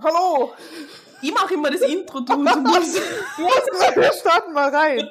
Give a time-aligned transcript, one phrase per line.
[0.00, 0.52] Hallo!
[1.22, 2.32] Ich mache immer das Intro, du.
[2.34, 2.96] Du musst.
[3.36, 5.08] Du hast wir starten mal rein.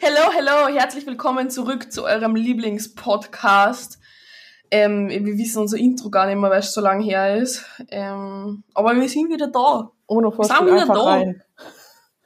[0.00, 3.98] Hello, hello, herzlich willkommen zurück zu eurem Lieblingspodcast.
[4.70, 7.66] Ähm, wir wissen unser Intro gar nicht mehr, weil es so lange her ist.
[7.90, 9.90] Ähm, aber wir sind wieder da.
[10.06, 11.04] Ohne Wir sind Vorspiel wieder einfach da.
[11.04, 11.42] rein.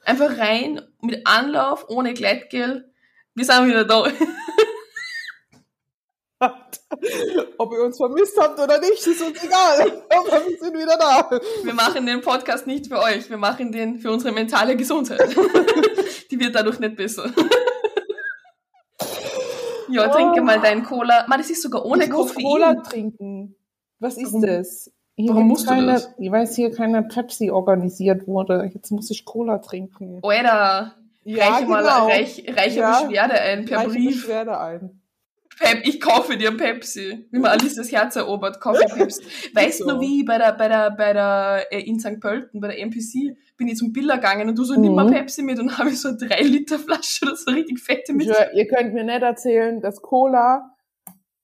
[0.05, 2.89] Einfach rein, mit Anlauf, ohne Gleitgel.
[3.33, 4.07] Wir sind wieder da.
[6.39, 10.03] Ob ihr uns vermisst habt oder nicht, ist uns egal.
[10.09, 11.29] Aber wir sind wieder da.
[11.63, 15.21] Wir machen den Podcast nicht für euch, wir machen den für unsere mentale Gesundheit.
[16.31, 17.31] Die wird dadurch nicht besser.
[19.89, 21.25] Ja, trinke mal deinen Cola.
[21.27, 22.43] Man, das ist sogar ohne ich muss Koffein.
[22.43, 23.55] Cola trinken.
[23.99, 24.91] Was ist Warum- das?
[25.17, 26.09] Hier warum musst du keine, das?
[26.17, 28.69] Ich weiß hier keine Pepsi organisiert wurde.
[28.73, 30.19] Jetzt muss ich Cola trinken.
[30.21, 30.93] Alter,
[31.25, 32.99] reiche mal reich, reiche Ja.
[33.01, 34.15] Beschwerde ein per Reiche Brief.
[34.21, 35.01] Beschwerde ein.
[35.59, 37.27] Pep, ich kaufe dir Pepsi.
[37.31, 39.23] Wie man Alice das Herz erobert, kaufe Pepsi.
[39.53, 40.01] Weißt du So.
[40.01, 42.19] wie bei der, bei der, bei der, äh, in St.
[42.19, 45.13] Pölten, bei der NPC, bin ich zum Biller gegangen und du so, nimm mal Mhm.
[45.13, 48.25] Pepsi mit und habe ich so eine 3 Liter Flasche oder so richtig fette mit.
[48.27, 50.75] schwör, ihr könnt mir nicht erzählen, dass Cola,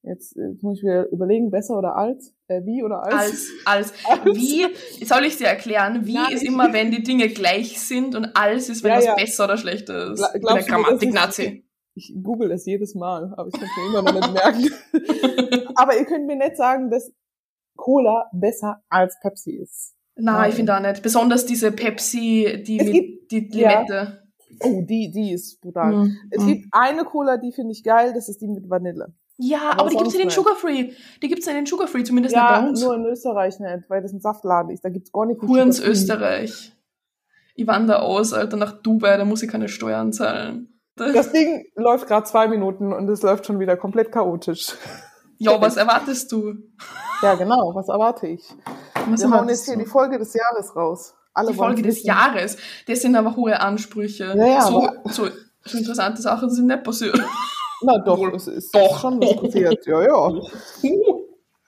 [0.04, 2.34] jetzt, jetzt muss ich wieder überlegen, besser oder als?
[2.48, 3.50] Äh, wie oder als?
[3.66, 4.66] Als, als, wie,
[5.06, 8.68] soll ich dir erklären, wie Nein, ist immer, wenn die Dinge gleich sind und als
[8.68, 9.16] ist, wenn Ja, was ja.
[9.16, 10.20] besser oder schlechter ist.
[10.22, 11.64] Gla- Ich bin der mir, das Grammatik-Nazi.
[11.94, 15.72] Ich google es jedes Mal, aber ich kann es mir immer noch nicht merken.
[15.76, 17.12] aber ihr könnt mir nicht sagen, dass
[17.76, 19.96] Cola besser als Pepsi ist.
[20.16, 21.02] Nein, ich finde auch nicht.
[21.02, 23.82] Besonders diese Pepsi, die Es mit, gibt- die ja.
[23.82, 24.24] Limette.
[24.60, 25.94] Oh, die, die ist brutal.
[25.94, 26.18] Mhm.
[26.30, 29.14] Es gibt eine Cola, die finde ich geil, das ist die mit Vanille.
[29.38, 30.92] Ja, Aber aber die gibt's in den sonst Sugar Free.
[31.24, 32.82] Die gibt's in den Sugar Free, zumindest Ja, nicht bei uns.
[32.84, 34.84] nur in Österreich nicht, weil das ein Saftladen ist.
[34.86, 35.42] Da gibt's gar nicht.
[35.42, 35.80] Hurens.
[35.80, 36.74] Österreich.
[37.56, 40.68] Ich wandere aus, Alter, nach Dubai, da muss ich keine Steuern zahlen.
[40.96, 44.76] Das Ding läuft gerade zwei Minuten und es läuft schon wieder komplett chaotisch.
[45.38, 46.56] ja, was erwartest du?
[47.22, 47.74] Ja, genau.
[47.74, 48.44] Was erwarte ich?
[49.08, 49.82] Was Wir hauen jetzt hier du?
[49.84, 51.16] die Folge des Jahres raus.
[51.34, 52.04] Alle die Folge des.
[52.04, 52.58] Jahres.
[52.88, 54.26] Das sind aber hohe Ansprüche.
[54.36, 55.30] Ja, ja, so, so,
[55.64, 57.20] so interessante Sachen sind nicht passiert.
[57.84, 58.36] Na doch, Wohl.
[58.36, 59.00] es ist Doch.
[59.00, 59.86] schon was passiert.
[59.88, 60.42] Ja, ja.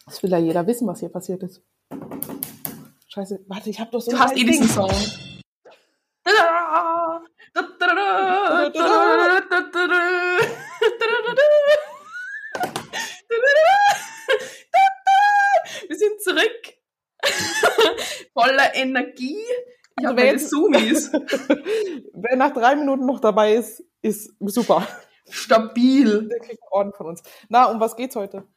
[0.05, 1.61] Das will ja jeder wissen, was hier passiert ist.
[3.07, 4.67] Scheiße, warte, ich hab doch so Du hast eh diesen Ding.
[4.67, 4.91] Song.
[15.87, 16.73] Wir sind zurück.
[18.33, 19.37] Voller Energie.
[19.99, 21.11] Ich Also habe wer meine Zoomies.
[22.13, 24.87] Wer nach drei Minuten noch dabei ist, ist super.
[25.29, 26.27] Stabil.
[26.27, 27.21] Der kriegt einen Orden von uns.
[27.49, 28.47] Na, um was geht's heute?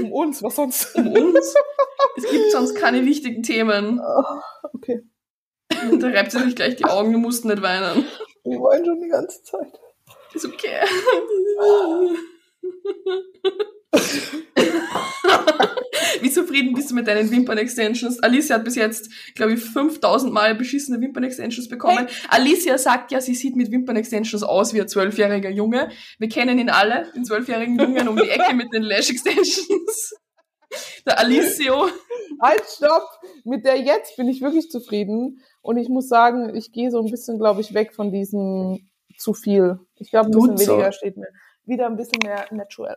[0.00, 0.94] Um uns, was sonst?
[0.94, 1.54] Um uns.
[2.16, 4.00] Es gibt sonst keine wichtigen Themen.
[4.72, 5.02] Okay,
[5.68, 8.06] Da reibt sie sich gleich die Augen, du musst nicht weinen.
[8.44, 9.80] Wir wollen schon die ganze Zeit.
[10.34, 10.80] Ist okay.
[16.20, 18.22] Wie zufrieden bist du mit deinen Wimpern-Extensions?
[18.22, 22.06] Alicia hat bis jetzt, glaube ich, 5000 Mal beschissene Wimpern-Extensions bekommen.
[22.28, 25.90] Alicia sagt ja, sie sieht mit Wimpern-Extensions aus wie ein zwölfjähriger Junge.
[26.18, 30.14] Wir kennen ihn alle, den zwölfjährigen Jungen um die Ecke mit den Lash-Extensions.
[31.06, 31.88] Der Alicio.
[32.40, 33.06] Halt, stopp!
[33.44, 35.40] Mit der jetzt bin ich wirklich zufrieden.
[35.64, 38.86] Und ich muss sagen, ich gehe so ein bisschen, glaube ich, weg von diesem
[39.16, 39.80] zu viel.
[39.96, 40.72] Ich glaube, ein bisschen Gut so.
[40.72, 41.28] weniger steht mir.
[41.64, 42.94] Wieder ein bisschen mehr natural.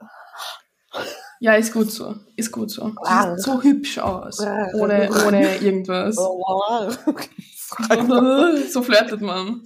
[1.40, 2.16] Ja, ist gut so.
[2.36, 2.92] Ist gut so.
[3.06, 3.36] Ah.
[3.36, 4.42] Sieht so hübsch aus.
[4.42, 6.18] Ohne, ohne irgendwas.
[6.18, 6.92] Oh,
[8.70, 9.62] so flirtet man.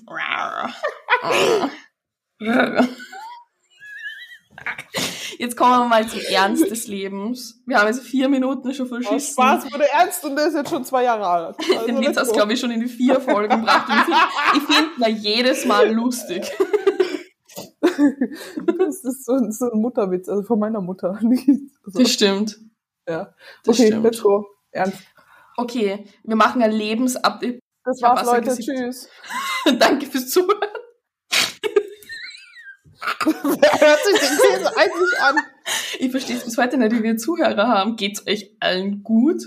[5.41, 7.63] Jetzt kommen wir mal zum Ernst des Lebens.
[7.65, 9.33] Wir haben jetzt vier Minuten schon Aus verschissen.
[9.33, 11.55] Spaß wurde ernst und der ist jetzt schon zwei Jahre alt.
[11.73, 13.89] Also Den Witz hast du, glaube ich, schon in die vier Folgen gebracht.
[14.55, 16.49] Ich finde find ihn jedes Mal lustig.
[18.77, 21.19] Das ist so, ein- so ein Mutterwitz, also von meiner Mutter.
[21.19, 22.57] Also, Das stimmt.
[23.07, 23.33] ja.
[23.63, 24.03] Das Okay, stimmt.
[24.03, 24.45] let's go.
[24.71, 24.97] Ernst.
[25.57, 27.59] Okay, wir machen ein Lebensupdate.
[27.83, 28.49] Das war's, Leute.
[28.55, 28.67] gesippt.
[28.77, 29.09] Tschüss.
[29.79, 30.59] Danke fürs Zuhören.
[33.23, 33.33] Wer
[33.79, 35.35] hört sich den Käse eigentlich an?
[35.99, 37.95] Ich verstehe es bis heute nicht, wie wir Zuhörer haben.
[37.95, 39.41] Geht's euch allen gut?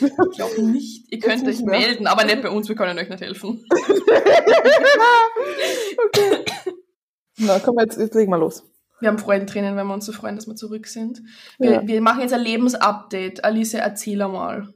[0.00, 1.10] Ich glaube nicht.
[1.12, 1.78] Ihr könnt euch mehr.
[1.80, 3.64] melden, aber nicht bei uns, wir können euch nicht helfen.
[6.06, 6.44] okay.
[7.38, 8.62] Na, komm, jetzt, jetzt legen wir los.
[9.00, 11.20] Wir haben Freudentränen, wenn wir uns so freuen, dass wir zurück sind.
[11.58, 11.86] Wir, Ja.
[11.86, 13.44] wir machen jetzt ein Lebensupdate.
[13.44, 14.72] Alice, erzähl einmal.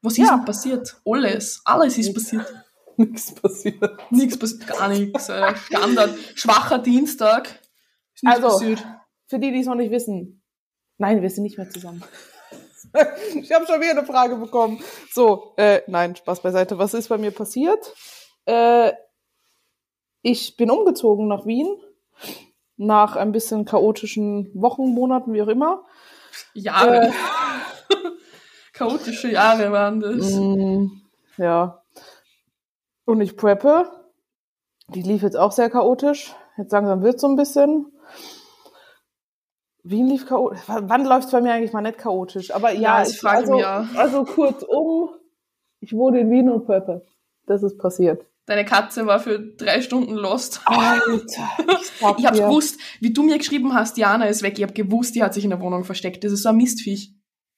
[0.00, 0.36] Was ist Ja.
[0.36, 0.96] denn passiert?
[1.04, 1.60] Alles.
[1.64, 2.46] Alles ist passiert.
[2.96, 3.98] Nichts passiert.
[4.10, 5.28] Nichts passiert, gar nichts.
[5.28, 6.14] Äh, Standard.
[6.34, 7.48] Schwacher Dienstag.
[8.14, 8.58] Ist nichts Also.
[8.58, 8.84] passiert.
[9.26, 10.42] Für die, die es noch nicht wissen.
[10.98, 12.02] Nein, wir sind nicht mehr zusammen.
[13.34, 14.82] ich habe schon wieder eine Frage bekommen.
[15.10, 16.78] So, äh, nein, Spaß beiseite.
[16.78, 17.94] Was ist bei mir passiert?
[18.44, 18.92] Äh,
[20.22, 21.68] ich bin umgezogen nach Wien.
[22.76, 25.84] Nach ein bisschen chaotischen Wochen, Monaten, wie auch immer.
[26.54, 27.08] Jahre.
[27.08, 27.12] Äh.
[28.72, 30.32] Chaotische Jahre waren das.
[30.32, 30.86] Mm,
[31.36, 31.81] ja.
[33.12, 33.90] Und ich preppe.
[34.88, 36.34] Die lief jetzt auch sehr chaotisch.
[36.56, 37.92] Jetzt langsam wird so ein bisschen.
[39.84, 40.60] Wien lief chaotisch.
[40.66, 42.54] Wann läuft es bei mir eigentlich mal nicht chaotisch?
[42.54, 43.94] Aber ja, Ja, ich frage also, mich auch.
[43.96, 45.10] also kurzum,
[45.80, 47.04] ich wohne in Wien und preppe.
[47.44, 48.24] Das ist passiert.
[48.46, 50.62] Deine Katze war für drei Stunden lost.
[50.64, 51.10] Alter,
[51.82, 52.44] ich, Ich habe dir.
[52.46, 54.54] gewusst, wie du mir geschrieben hast, Diana ist weg.
[54.56, 56.24] Ich habe gewusst, die hat sich in der Wohnung versteckt.
[56.24, 57.12] Das ist so ein Mistviech.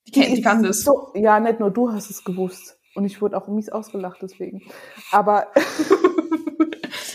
[0.08, 0.82] Die, kennt, die kann das.
[0.82, 2.76] So, ja, nicht nur du hast es gewusst.
[2.94, 4.62] Und ich wurde auch mies ausgelacht deswegen.
[5.10, 5.48] Aber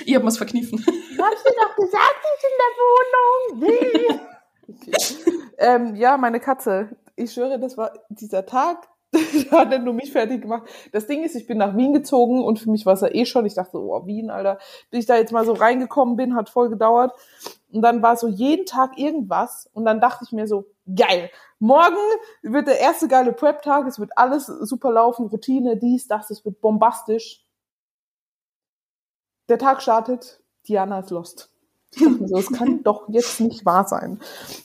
[0.09, 0.79] Ich habe mir's verkniffen.
[0.87, 4.19] Hast du doch gesagt, ist in der Wohnung?
[4.67, 5.33] Okay.
[5.59, 6.89] ähm, ja, meine Katze.
[7.15, 10.67] Ich schwöre, das war dieser Tag, der hat nicht nur mich fertig gemacht.
[10.91, 13.25] Das Ding ist, ich bin nach Wien gezogen und für mich war es ja eh
[13.25, 13.45] schon.
[13.45, 14.57] Ich dachte, oh, Wien, Alter.
[14.89, 17.13] Bis ich da jetzt mal so reingekommen bin, hat voll gedauert.
[17.71, 19.69] Und dann war so jeden Tag irgendwas.
[19.73, 20.65] Und dann dachte ich mir so,
[20.95, 21.29] geil.
[21.59, 21.97] Morgen
[22.41, 23.85] wird der erste geile Prep-Tag.
[23.87, 25.27] Es wird alles super laufen.
[25.27, 26.29] Routine, dies, das.
[26.29, 27.45] Es wird bombastisch.
[29.49, 30.41] Der Tag startet.
[30.67, 31.51] Diana ist lost.
[31.91, 34.19] Ich dachte mir so, das kann doch jetzt nicht wahr sein.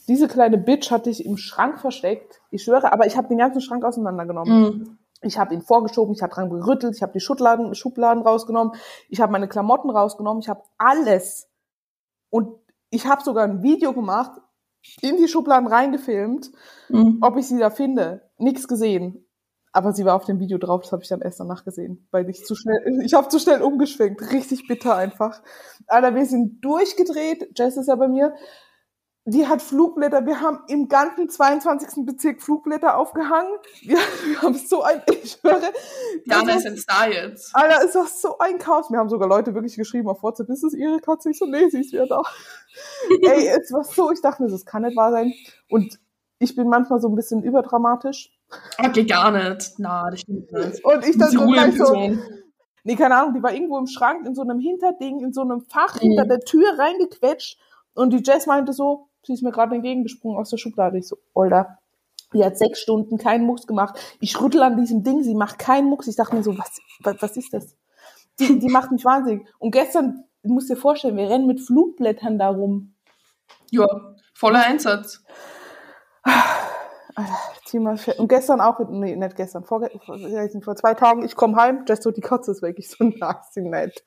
[0.07, 2.41] Diese kleine Bitch hatte ich im Schrank versteckt.
[2.51, 4.61] Ich schwöre, aber ich habe den ganzen Schrank auseinandergenommen.
[4.61, 4.97] Mhm.
[5.21, 8.75] Ich habe ihn vorgeschoben, ich habe dran gerüttelt, ich habe die Schubladen, Schubladen rausgenommen,
[9.09, 11.49] ich habe meine Klamotten rausgenommen, ich habe alles.
[12.29, 12.59] Und
[12.91, 14.39] ich habe sogar ein Video gemacht,
[15.01, 16.51] in die Schubladen reingefilmt,
[16.89, 17.19] Mhm.
[17.21, 18.21] ob ich sie da finde.
[18.37, 19.21] Nichts gesehen.
[19.71, 22.29] Aber sie war auf dem Video drauf, das habe ich dann erst danach gesehen, weil
[22.29, 25.41] ich zu schnell, ich habe zu schnell umgeschwenkt, richtig bitter einfach.
[25.87, 28.33] Alter, wir sind durchgedreht, Jess ist ja bei mir,
[29.27, 32.05] die hat Flugblätter, wir haben im ganzen 22.
[32.05, 33.51] Bezirk Flugblätter aufgehangen,
[33.81, 37.55] wir, wir haben so ein, ich Diana das ist ein Star jetzt.
[37.55, 38.89] Alter, ist das so ein Chaos.
[38.91, 41.31] Mir haben sogar Leute wirklich geschrieben auf WhatsApp, ist es ihre Katze?
[41.31, 42.21] Ich so, nee, sie ist wieder da.
[43.23, 45.33] Ey, es war so, ich dachte mir, das kann nicht wahr sein.
[45.69, 45.99] Und
[46.37, 48.31] ich bin manchmal so ein bisschen überdramatisch.
[48.77, 49.73] Okay, gar nicht.
[49.79, 50.85] Na, das stimmt nicht.
[50.85, 52.15] Und ich dann so gleich so,
[52.83, 55.61] nee, keine Ahnung, die war irgendwo im Schrank, in so einem Hinterding, in so einem
[55.61, 56.09] Fach Mhm.
[56.09, 57.57] hinter der Tür reingequetscht.
[57.95, 60.97] Und die Jess meinte so, sie ist mir gerade entgegengesprungen aus der Schublade.
[60.97, 61.79] Ich so, Alter,
[62.33, 63.97] die hat sechs Stunden keinen Mucks gemacht.
[64.19, 66.07] Ich rüttel an diesem Ding, sie macht keinen Mucks.
[66.07, 67.75] Ich dachte mir so, was, was, was ist das?
[68.39, 69.47] Die, die macht mich wahnsinnig.
[69.59, 72.93] Und gestern, du musst dir vorstellen, wir rennen mit Flugblättern da rum.
[73.71, 73.87] Ja,
[74.33, 75.23] voller Einsatz.
[77.15, 77.33] Alter,
[77.65, 82.03] Thema Und gestern auch, nee, nicht gestern, vor, vor, zwei Tagen, ich komme heim, Jess
[82.03, 82.75] so, die Katze ist weg.
[82.79, 84.03] Ich so, na, sie nicht.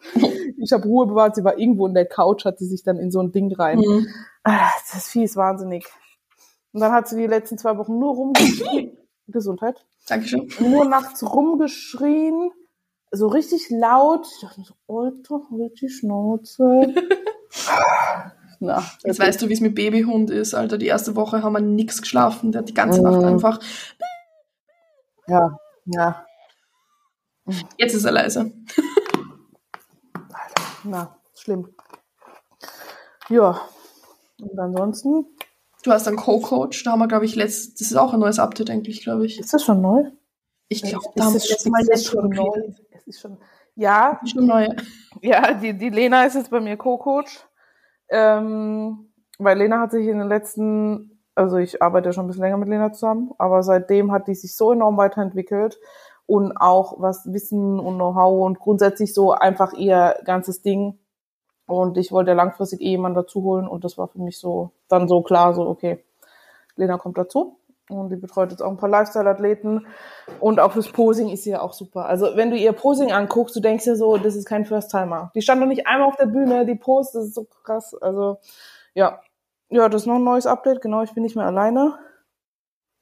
[0.58, 3.10] Ich habe Ruhe bewahrt, sie war irgendwo in der Couch, hat sie sich dann in
[3.10, 3.78] so ein Ding rein.
[3.78, 4.06] Mhm.
[4.44, 5.86] Ah, Das Vieh ist wahnsinnig.
[6.72, 8.96] Und dann hat sie die letzten zwei Wochen nur rumgeschrien.
[9.26, 9.86] Gesundheit.
[10.06, 10.48] Dankeschön.
[10.60, 12.50] Nur nachts rumgeschrien.
[13.10, 14.26] So richtig laut.
[14.26, 16.94] Ich dachte mir so, Alter, halt die Schnauze.
[18.60, 20.78] Na, Jetzt weißt du, wie es mit Babyhund ist, Alter.
[20.78, 22.50] Die erste Woche haben wir nix geschlafen.
[22.52, 23.24] Der hat die ganze Nacht Mhm.
[23.24, 23.60] einfach.
[25.28, 25.56] Ja,
[25.86, 26.24] ja.
[27.76, 28.52] Jetzt ist er leise.
[30.84, 31.68] Na, schlimm.
[33.28, 33.60] Ja.
[34.40, 35.26] Und ansonsten,
[35.84, 36.82] Du hast einen Co-Coach.
[36.82, 39.38] Da haben wir, glaube ich, letzt, das ist auch ein neues Update eigentlich, glaube ich.
[39.38, 40.02] ist das schon neu?
[40.68, 42.50] Ich glaube, Ist da haben wir letztes Mal jetzt schon neu?
[42.90, 43.38] Es ist schon,
[43.76, 44.68] ja, Schon neu.
[45.22, 47.38] Ja, die, die Lena ist jetzt bei mir Co-Coach.
[48.10, 52.56] Ähm, weil Lena hat sich in den letzten, also ich arbeite schon ein bisschen länger
[52.56, 55.78] mit Lena zusammen, aber seitdem hat die sich so enorm weiterentwickelt
[56.26, 60.98] und auch was Wissen und Know-how und grundsätzlich so einfach ihr ganzes Ding.
[61.66, 65.06] Und ich wollte langfristig eh jemanden dazu holen und das war für mich so dann
[65.06, 66.04] so klar, so okay,
[66.76, 67.57] Lena kommt dazu.
[67.88, 69.86] Und die betreut jetzt auch ein paar Lifestyle-Athleten.
[70.40, 72.06] Und auch fürs Posing ist sie ja auch super.
[72.06, 75.30] Also wenn du ihr Posing anguckst, du denkst dir so, das ist kein First-Timer.
[75.34, 77.94] Die stand noch nicht einmal auf der Bühne, die Post, das ist so krass.
[77.94, 78.38] Also
[78.94, 79.20] ja,
[79.70, 80.80] ja, das ist noch ein neues Update.
[80.80, 81.98] Genau, ich bin nicht mehr alleine.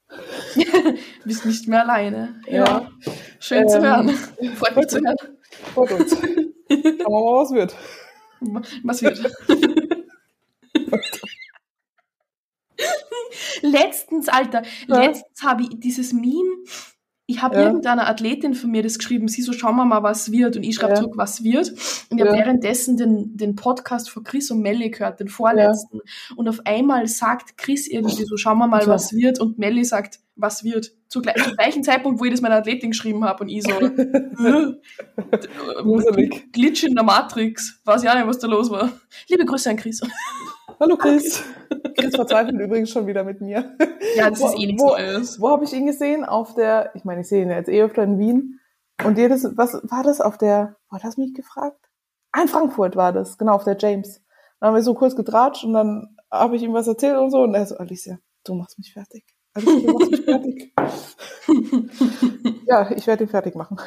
[0.09, 0.63] Du
[1.25, 2.35] bist nicht mehr alleine.
[2.47, 2.89] Ja.
[3.39, 4.09] Schön zu Ähm, hören.
[4.55, 5.15] Freut mich zu hören.
[5.73, 6.11] Freut uns.
[6.17, 7.75] Schauen wir mal, was wird.
[8.83, 9.73] Was wird?
[13.71, 14.99] Letztens, Alter, Ja.
[15.01, 16.63] letztens habe ich dieses Meme,
[17.29, 17.63] ich habe Ja.
[17.65, 20.55] irgendeiner Athletin von mir das geschrieben, sie so, schauen wir mal, was wird.
[20.55, 20.99] Und ich schreibe Ja.
[21.01, 21.71] zurück, was wird.
[22.09, 25.99] Und ich habe währenddessen den, den Podcast von Chris und Melly gehört, den vorletzten.
[26.37, 28.87] Und auf einmal sagt Chris irgendwie so, schauen wir mal, Ja.
[28.87, 29.41] was wird.
[29.41, 30.93] Und Melly sagt, was wird.
[31.09, 33.43] Zu gleich, zum gleichen Zeitpunkt, wo ich das meiner Athletin geschrieben habe.
[33.43, 34.73] Und ich so, äh.
[36.53, 37.81] Glitch in der Matrix.
[37.83, 38.91] Weiß ja nicht, was da los war.
[39.27, 39.99] Liebe Grüße an Chris.
[40.79, 41.43] Hallo Chris.
[41.97, 43.75] Chris verzweifelt übrigens schon wieder mit mir.
[44.15, 45.41] Ja, das Wo- ist eh nichts wo- Neues.
[45.41, 46.23] Wo habe ich ihn gesehen?
[46.25, 48.59] Auf der, ich meine, ich sehe ihn ja jetzt eh öfter in Wien.
[49.03, 51.79] Und jedes, was war das auf der, war das mich gefragt?
[52.31, 54.21] Ah, in Frankfurt war das, genau, auf der James.
[54.59, 57.39] Dann haben wir so kurz getratscht und dann habe ich ihm was erzählt und so.
[57.41, 59.23] Und er so, Alicia, du machst mich fertig.
[59.53, 60.73] Alicia, du machst mich fertig.
[62.67, 63.77] ja, ich werde ihn fertig machen.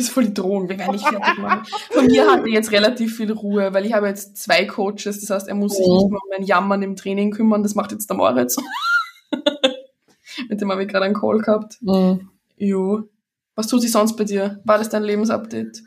[0.00, 1.62] voll die Drohung, wir werden nicht fertig machen.
[1.90, 5.30] Von mir hat er jetzt relativ viel Ruhe, weil ich habe jetzt zwei Coaches, das
[5.30, 8.08] heißt, er muss sich nicht mehr um mein Jammern im Training kümmern, das macht jetzt
[8.10, 8.56] der Moritz.
[10.48, 11.76] Mit dem habe ich gerade einen Call gehabt.
[11.82, 12.28] Mhm.
[12.56, 13.02] Jo.
[13.54, 14.60] Was tut sich sonst bei dir?
[14.64, 15.82] War das dein Lebensupdate?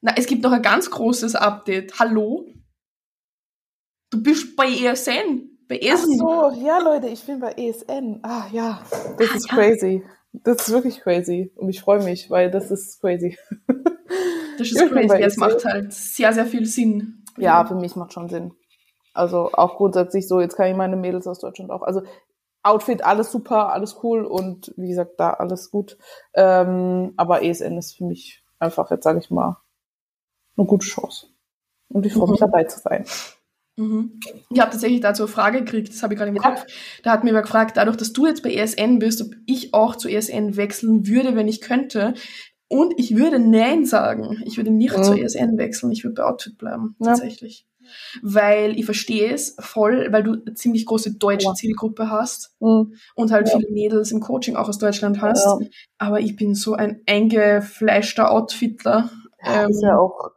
[0.00, 1.98] Na, es gibt noch ein ganz großes Update.
[1.98, 2.46] Hallo?
[4.10, 5.48] Du bist bei ESN.
[5.68, 6.18] Bei Ach ESN.
[6.18, 8.20] so, ja Leute, ich bin bei ESN.
[8.22, 8.80] Ah ja,
[9.18, 9.54] das Ah, ist ja.
[9.56, 10.02] crazy.
[10.32, 11.52] Das ist wirklich crazy.
[11.56, 13.38] Und ich freue mich, weil das ist crazy.
[14.58, 15.16] Das ist crazy.
[15.22, 17.24] Es macht halt sehr, sehr viel Sinn.
[17.38, 18.52] Ja, für mich macht schon Sinn.
[19.14, 21.80] Also auch grundsätzlich so, jetzt kann ich meine Mädels aus Deutschland auch.
[21.82, 22.02] Also
[22.62, 25.96] Outfit, alles super, alles cool und wie gesagt, da alles gut.
[26.34, 29.56] Ähm, aber ESN ist für mich einfach, jetzt sage ich mal,
[30.56, 31.28] eine gute Chance.
[31.88, 32.44] Und ich freue mich Mhm.
[32.44, 33.06] dabei zu sein.
[33.76, 34.20] Mhm.
[34.50, 36.42] Ich habe tatsächlich dazu eine Frage gekriegt, das habe ich gerade im Ja.
[36.42, 36.66] Kopf.
[37.02, 39.96] Da hat mir wer gefragt, dadurch, dass du jetzt bei ESN bist, ob ich auch
[39.96, 42.14] zu ESN wechseln würde, wenn ich könnte.
[42.68, 44.42] Und ich würde Nein sagen.
[44.46, 45.02] Ich würde nicht Mhm.
[45.02, 45.90] zu ESN wechseln.
[45.92, 47.08] Ich würde bei Outfit bleiben, Ja.
[47.08, 47.66] tatsächlich.
[48.22, 51.54] Weil ich verstehe es voll, weil du eine ziemlich große deutsche Ja.
[51.54, 52.94] Zielgruppe hast Mhm.
[53.16, 55.46] und halt viele Mädels im Coaching auch aus Deutschland hast.
[55.98, 59.10] Aber ich bin so ein eingefleischter Outfitler.
[59.44, 60.30] Ähm, ist ja auch.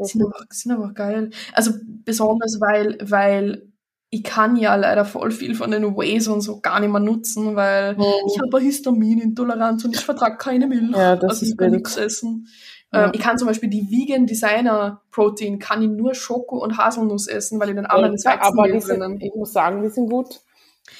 [0.00, 1.30] Sind aber, sind aber geil.
[1.52, 1.72] Also
[2.04, 3.72] besonders, weil, weil
[4.10, 7.56] ich kann ja leider voll viel von den Ways und so gar nicht mehr nutzen,
[7.56, 8.02] weil Mhm.
[8.32, 10.96] ich habe eine Histaminintoleranz und ich vertrage keine Milch.
[10.96, 12.46] Ja, das also ist ich kann nichts essen.
[12.92, 13.06] Ja.
[13.06, 17.26] Ähm, ich kann zum Beispiel die Vegan Designer Protein, kann ich nur Schoko und Haselnuss
[17.26, 20.08] essen, weil in den anderen ist Ja, aber die sind, ich muss sagen, die sind
[20.08, 20.40] gut.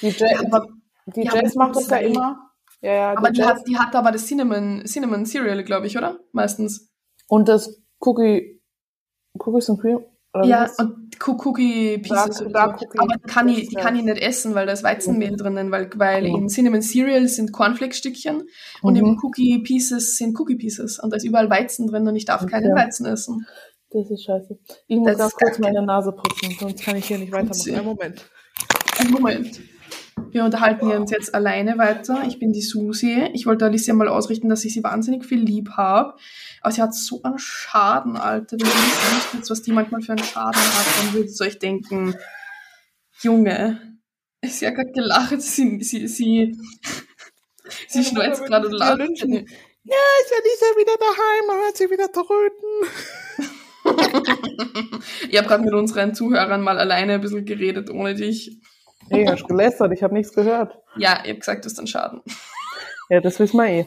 [0.01, 0.67] Die, Ja, aber
[1.15, 2.39] die ja, Jazz macht das ja zwei- immer.
[2.81, 3.47] Ja, ja, aber die Jazz.
[3.47, 6.19] hat, die hat aber das Cinnamon, Cinnamon Cereal, glaube ich, oder?
[6.33, 6.89] Meistens.
[7.27, 8.56] Und das Cookie,
[9.39, 9.99] Cookies and Cream?
[10.43, 12.43] Ja, und Coo- Cookie Pieces.
[12.53, 12.81] Dark-.
[12.97, 15.89] Aber die kann, ich, die kann ich nicht essen, weil da ist Weizenmehl drinnen, weil,
[15.95, 16.37] weil Ja.
[16.37, 18.43] in Cinnamon Cereal sind Cornflakes-Stückchen
[18.83, 19.19] und im Mhm.
[19.23, 20.99] Cookie Pieces sind Cookie Pieces.
[20.99, 22.51] Und da ist überall Weizen drin und ich darf Okay.
[22.51, 23.47] keinen Weizen essen.
[23.89, 24.59] Das ist scheiße.
[24.87, 27.73] Ich muss Das ganz kurz meine Nase putzen, sonst kann ich hier nicht weitermachen.
[27.73, 28.29] Einen Moment.
[28.99, 29.59] Einen Moment.
[30.37, 32.21] Wir unterhalten uns jetzt alleine weiter.
[32.27, 33.27] Ich bin die Susi.
[33.33, 36.13] Ich wollte Alicia mal ausrichten, dass ich sie wahnsinnig viel lieb habe.
[36.61, 38.55] Aber sie hat so einen Schaden, Alter.
[38.59, 41.57] Wenn ihr nicht wisst, was die manchmal für einen Schaden hat, dann würdet ihr euch
[41.57, 42.13] denken,
[43.23, 43.81] Junge,
[44.45, 46.55] sie hat gerade gelacht, sie, sie, sie,
[47.87, 48.99] sie schneuzt gerade und lacht.
[48.99, 52.85] Ja, ist ja nicht wieder daheim, man hört sie wieder tröten.
[55.29, 58.59] Ich habe gerade mit unseren Zuhörern mal alleine ein bisschen geredet, ohne dich.
[59.09, 60.77] Nee, hast gelästert, ich habe nichts gehört.
[60.97, 62.21] Ja, ich habe gesagt, du hast einen Schaden.
[63.09, 63.85] Ja, das wissen wir eh.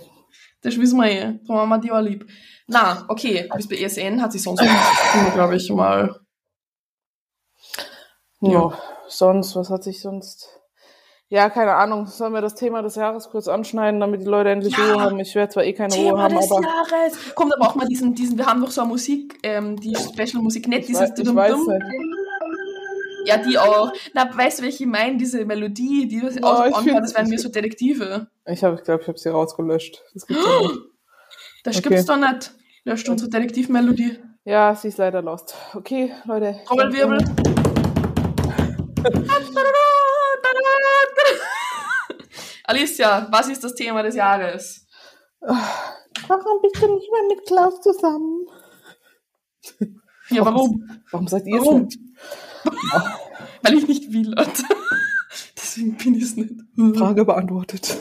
[0.63, 1.39] Das wissen wir eh.
[1.47, 2.27] Darum haben wir die auch lieb.
[2.67, 4.63] Na, okay, bis bei ESN hat sich sonst
[5.35, 6.21] glaube ich, mal.
[8.41, 8.51] Ja.
[8.53, 8.79] Ja.
[9.09, 10.61] Sonst, was hat sich sonst...
[11.29, 12.07] Ja, keine Ahnung.
[12.07, 14.85] Sollen wir das Thema des Jahres kurz anschneiden, damit die Leute endlich Ja.
[14.85, 15.21] Ruhe haben?
[15.21, 16.63] Ich werde zwar eh keine Ruhe Thema haben, des aber...
[16.63, 17.35] Jahres.
[17.35, 20.67] Kommt aber auch mal diesen, diesen, wir haben doch so eine Musik, ähm, die Special-Musik,
[20.67, 21.85] nicht Ich dieses weiß, ich weiß nicht.
[23.31, 23.93] Ja, die auch.
[24.15, 25.17] Na, weißt du, welche ich meine?
[25.17, 28.29] Diese Melodie, die das Oh, auch find- das wären wir so Detektive.
[28.47, 30.03] Ich habe, ich glaube, ich habe sie rausgelöscht.
[30.15, 30.81] Das gibt's ja nicht.
[31.65, 31.89] Das Okay.
[31.91, 32.53] gibt's doch nicht.
[32.85, 34.19] Löscht unsere Detektivmelodie.
[34.45, 35.55] Ja, sie ist leider lost.
[35.75, 36.59] Okay, Leute.
[36.67, 37.19] Trommelwirbel.
[42.65, 44.87] Alicia, was ist das Thema des Jahres?
[45.41, 48.47] Warum bist du nicht mehr mit Klaus zusammen?
[50.31, 50.89] Ja, warum?
[51.11, 51.83] Warum seid ihr es Warum?
[51.83, 51.99] nicht?
[53.63, 54.35] Weil ich nicht will.
[55.57, 56.55] Deswegen bin ich es nicht.
[56.97, 57.97] Frage beantwortet.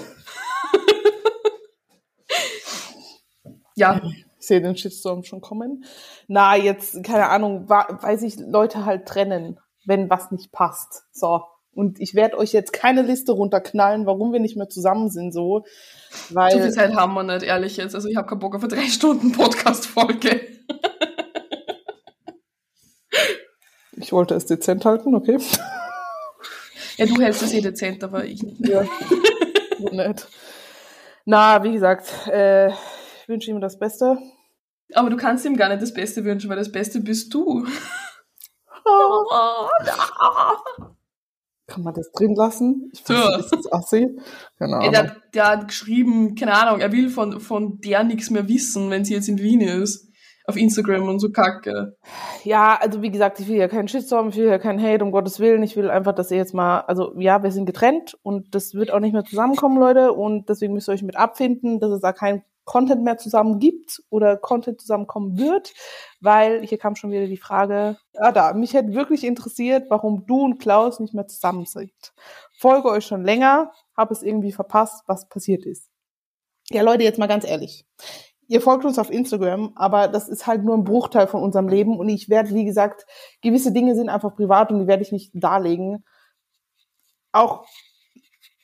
[3.76, 5.86] Ja, Ich sehe den Shitstorm schon kommen.
[6.28, 11.04] Na, jetzt, keine Ahnung, weil sich Leute halt trennen, wenn was nicht passt.
[11.12, 11.44] So.
[11.74, 15.64] Und ich werde euch jetzt keine Liste runterknallen, warum wir nicht mehr zusammen sind, so.
[16.10, 17.96] so viel Weil, Zeit haben wir nicht, ehrlich jetzt.
[17.96, 20.59] Also ich habe keinen Bock auf eine drei Stunden Podcast-Folge.
[24.00, 25.38] Ich wollte es dezent halten, okay?
[26.98, 28.68] Ja, du hältst es eh dezent, aber ich nicht.
[28.68, 28.84] Ja.
[29.79, 30.27] So nett.
[31.25, 34.18] Na, wie gesagt, äh, ich wünsche ihm das Beste.
[34.94, 37.65] Aber du kannst ihm gar nicht das Beste wünschen, weil das Beste bist du.
[41.68, 42.89] Kann man das drin lassen?
[42.94, 43.38] Ich weiß Ja.
[43.38, 44.18] nicht, ist das assi?
[44.58, 44.91] Keine Ahnung.
[44.91, 49.06] der, der hat geschrieben, keine Ahnung, er will von, von der nichts mehr wissen, wenn
[49.06, 50.09] sie jetzt in Wien ist.
[50.50, 51.96] Auf Instagram und so kacke.
[52.44, 55.12] Ja, also wie gesagt, ich will ja keinen Shitstorm, ich will ja keinen Hate, um
[55.12, 55.63] Gottes Willen.
[55.63, 58.91] Ich will einfach, dass ihr jetzt mal, also ja, wir sind getrennt und das wird
[58.91, 60.13] auch nicht mehr zusammenkommen, Leute.
[60.13, 64.03] Und deswegen müsst ihr euch mit abfinden, dass es da kein Content mehr zusammen gibt
[64.12, 65.74] oder Content zusammenkommen wird,
[66.22, 70.46] weil hier kam schon wieder die Frage, ja da, mich hätte wirklich interessiert, warum du
[70.46, 71.91] und Klaus nicht mehr zusammen sind.
[72.60, 75.89] Folge euch schon länger, habe es irgendwie verpasst, was passiert ist.
[76.70, 77.88] Ja, Leute, jetzt mal ganz ehrlich.
[78.50, 81.98] Ihr folgt uns auf Instagram, aber das ist halt nur ein Bruchteil von unserem Leben
[81.98, 83.06] und ich werde, wie gesagt,
[83.41, 86.03] gewisse Dinge sind einfach privat und die werde ich nicht darlegen.
[87.32, 87.65] Auch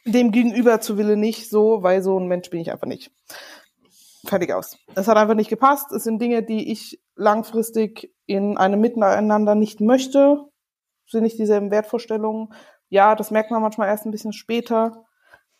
[0.05, 3.11] dem Gegenüber zu Wille nicht so, weil so ein Mensch bin ich einfach nicht.
[4.25, 4.77] Fertig aus.
[4.95, 5.91] Es hat einfach nicht gepasst.
[5.91, 10.45] Es sind Dinge, die ich langfristig in einem Miteinander nicht möchte.
[11.07, 12.51] Sind nicht dieselben Wertvorstellungen.
[12.89, 15.05] Ja, das merkt man manchmal erst ein bisschen später.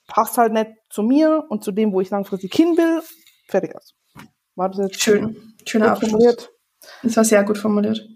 [0.08, 3.03] Passt halt nicht zu mir und zu dem, wo ich langfristig hin will.
[3.48, 3.94] Fertig aus.
[4.56, 5.54] War das jetzt schön?
[5.66, 6.12] Schöner Abschluss.
[6.12, 6.52] Formuliert?
[7.04, 8.08] Das war sehr gut formuliert.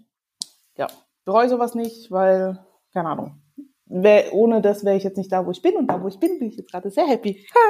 [0.76, 0.86] Ja,
[1.24, 3.42] bereue sowas nicht, weil, keine Ahnung,
[3.86, 5.76] wär, ohne das wäre ich jetzt nicht da, wo ich bin.
[5.76, 7.46] Und da, wo ich bin, bin ich jetzt gerade sehr happy.
[7.54, 7.60] Ha.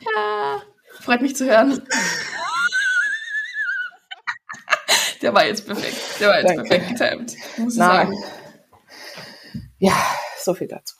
[0.00, 0.62] Ja.
[1.00, 1.82] Freut mich zu hören.
[5.22, 5.96] Der war jetzt perfekt.
[6.20, 6.62] Der war jetzt Danke.
[6.62, 8.06] perfekt getimt, muss ich Nein.
[8.06, 8.16] sagen.
[9.78, 9.92] Ja,
[10.38, 10.96] so viel dazu.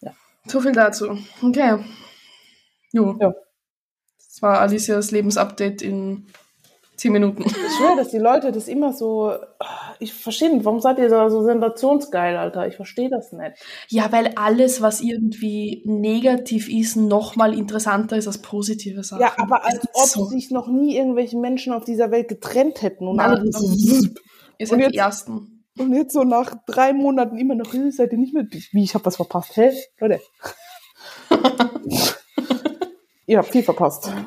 [0.00, 0.12] Ja.
[0.46, 1.18] So viel dazu.
[1.42, 1.84] Okay.
[2.92, 3.16] Jo.
[3.20, 3.34] Ja.
[4.38, 6.26] Das war Alicias Lebensupdate in
[6.94, 7.42] zehn Minuten.
[7.44, 9.32] Ich schwöre, dass die Leute das immer so.
[9.98, 12.68] Ich verstehe nicht, warum seid ihr da so sensationsgeil, Alter?
[12.68, 13.54] Ich verstehe das nicht.
[13.88, 19.22] Ja, weil alles, was irgendwie negativ ist, nochmal interessanter ist als positive Sachen.
[19.22, 20.24] Ja, aber als ob so.
[20.26, 23.68] sich noch nie irgendwelche Menschen auf dieser Welt getrennt hätten und Nein, alle so.
[24.58, 25.64] Ihr seid jetzt, die Ersten.
[25.76, 28.46] Und jetzt so nach drei Monaten immer noch, seid ihr nicht mehr.
[28.70, 29.56] Wie, ich habe was verpasst.
[29.56, 29.72] Hä?
[29.98, 30.20] Leute.
[33.28, 34.12] ihr habt viel verpasst.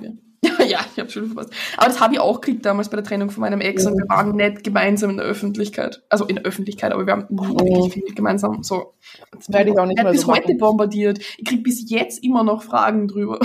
[0.68, 1.54] Ja, ich habe schon verpasst.
[1.78, 4.10] Aber das habe ich auch gekriegt damals bei der Trennung von meinem Ex und wir
[4.10, 6.02] waren nicht gemeinsam in der Öffentlichkeit.
[6.10, 7.60] Also in der Öffentlichkeit, aber wir haben oh.
[7.60, 8.64] wirklich viel gemeinsam.
[8.64, 8.94] So.
[9.32, 10.58] Das werde ich auch nicht mehr bis so heute machen.
[10.58, 11.20] bombardiert.
[11.38, 13.40] Ich kriege bis jetzt immer noch Fragen drüber.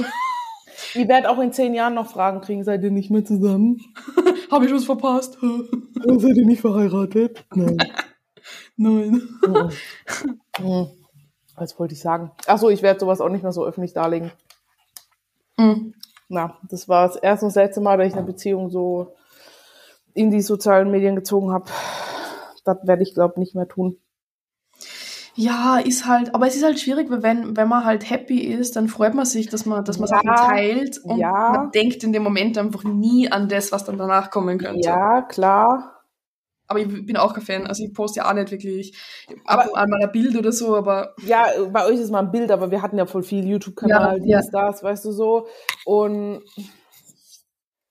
[0.94, 2.64] Ich werde auch in zehn Jahren noch Fragen kriegen.
[2.64, 3.78] Seid ihr nicht mehr zusammen?
[4.50, 5.36] habe ich was verpasst?
[5.40, 7.44] Seid ihr nicht verheiratet?
[7.54, 7.76] Nein.
[8.76, 9.22] Nein.
[9.46, 9.68] Oh.
[10.62, 10.88] Oh.
[11.56, 12.30] Was wollte ich sagen?
[12.46, 14.30] Achso, ich werde sowas auch nicht mehr so öffentlich darlegen.
[15.58, 15.94] Mhm
[16.28, 19.14] na, das war das erste und das letzte Mal, dass ich eine Beziehung so
[20.14, 21.66] in die sozialen Medien gezogen habe.
[22.64, 23.98] Das werde ich, glaube nicht mehr tun.
[25.34, 28.74] Ja, ist halt, aber es ist halt schwierig, weil wenn, wenn man halt happy ist,
[28.74, 31.52] dann freut man sich, dass man, dass man ja, Sachen teilt und ja.
[31.52, 34.88] man denkt in dem Moment einfach nie an das, was dann danach kommen könnte.
[34.88, 35.95] Ja, klar.
[36.68, 38.96] Aber ich bin auch kein Fan, also ich poste ja auch nicht wirklich
[39.44, 41.14] ab und an mal ein Bild oder so, aber.
[41.24, 44.40] Ja, bei euch ist mal ein Bild, aber wir hatten ja voll viel YouTube-Kanal, ja,
[44.40, 44.66] dies, ja.
[44.66, 45.46] das, weißt du so.
[45.84, 46.42] Und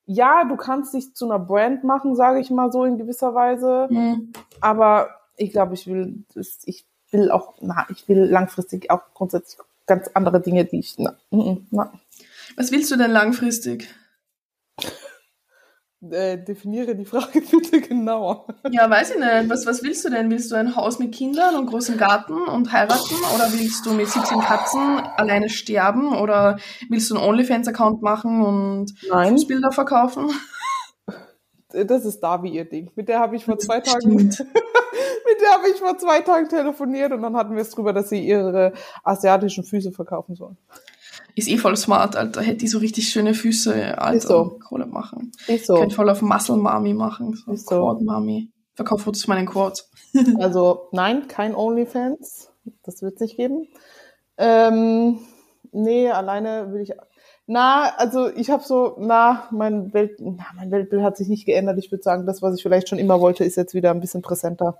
[0.06, 3.88] ja, du kannst dich zu einer Brand machen, sage ich mal so in gewisser Weise.
[3.90, 4.34] Mhm.
[4.62, 6.24] Aber ich glaube, ich will,
[6.66, 11.16] ich will auch, na, ich will langfristig auch grundsätzlich ganz andere Dinge, die ich, na,
[11.32, 11.92] na.
[12.56, 13.88] Was willst du denn langfristig?
[16.02, 18.48] Äh, definiere die Frage bitte genauer.
[18.70, 19.50] Ja, weiß ich nicht.
[19.50, 20.30] Was, was willst du denn?
[20.30, 23.16] Willst du ein Haus mit Kindern und großem Garten und heiraten?
[23.34, 26.16] Oder willst du mit 17 Katzen alleine sterben?
[26.16, 26.58] Oder
[26.90, 29.32] willst du einen OnlyFans-Account machen und Nein.
[29.32, 30.30] Fußbilder verkaufen?
[31.70, 32.92] Das ist Davi ihr Ding.
[32.96, 37.12] Mit der habe ich vor zwei Tagen, mit der habe ich vor zwei Tagen telefoniert
[37.12, 40.56] und dann hatten wir es drüber, dass sie ihre asiatischen Füße verkaufen soll
[41.36, 42.42] ist eh voll smart, Alter.
[42.42, 44.18] Hätte die so richtig schöne Füße, Alter.
[44.18, 44.58] Ist so.
[44.68, 45.32] Kohle machen.
[45.48, 45.76] Ist so.
[45.76, 47.36] Könnte voll auf Muscle Mami machen.
[47.36, 47.82] So ist so.
[47.82, 48.52] Quad Mami.
[48.74, 49.90] Verkauf Fotos meinen Quads.
[50.40, 52.52] also, nein, kein OnlyFans.
[52.84, 53.68] Das wird es nicht geben.
[54.38, 55.20] Ähm,
[55.72, 56.94] nee, alleine will ich,
[57.48, 61.78] na, also ich habe so, na, mein Welt, na, mein Weltbild hat sich nicht geändert.
[61.78, 64.22] Ich würde sagen, das, was ich vielleicht schon immer wollte, ist jetzt wieder ein bisschen
[64.22, 64.78] präsenter.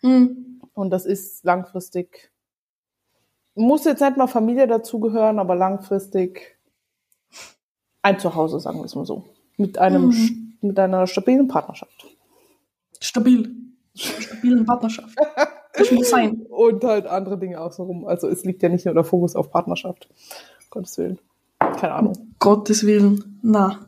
[0.00, 0.60] Hm.
[0.72, 2.32] Und das ist langfristig
[3.54, 6.58] muss jetzt nicht mal Familie dazugehören, aber langfristig
[8.02, 9.24] ein Zuhause, sagen wir es mal so.
[9.56, 10.58] Mit einem, mhm.
[10.60, 12.06] mit einer stabilen Partnerschaft.
[13.00, 13.54] Stabil.
[13.94, 15.16] Stabilen Partnerschaft.
[15.72, 16.46] Das muss sein.
[16.50, 18.06] Und halt andere Dinge auch so rum.
[18.06, 20.08] Also es liegt ja nicht nur der Fokus auf Partnerschaft.
[20.70, 21.18] Gottes Willen.
[21.58, 22.34] Keine Ahnung.
[22.38, 23.40] Gottes Willen.
[23.42, 23.86] Na.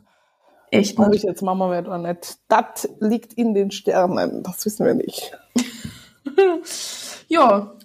[0.71, 1.07] Echt nicht.
[1.07, 2.39] Ob ich jetzt Mama werde oder nicht.
[2.47, 4.43] Das liegt in den Sternen.
[4.43, 5.37] Das wissen wir nicht.
[7.29, 7.75] Ja,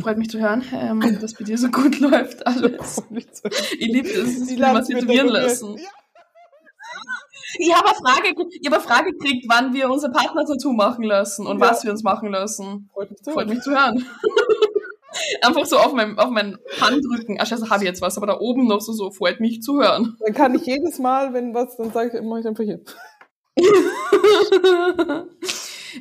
[0.00, 3.02] freut mich zu hören, ähm, dass bei dir so gut läuft alles.
[3.10, 5.76] Ich liebe es, dass ich was tätowieren lassen.
[5.76, 5.88] Ja.
[7.58, 8.34] Ich habe eine Frage, ich
[8.66, 11.70] habe eine Frage gekriegt, wann wir unser Partner-Tattoo machen lassen und ja.
[11.70, 12.90] was wir uns machen lassen.
[12.92, 14.04] Freut mich zu, freut mich zu hören.
[15.42, 17.38] Einfach so auf meinem, auf meinen Handrücken.
[17.40, 19.80] Ach, scheiße, habe ich jetzt was, aber da oben noch so, so, freut mich zu
[19.80, 20.16] hören.
[20.20, 22.80] Dann kann ich jedes Mal, wenn was, dann sage ich, mache ich einfach hier.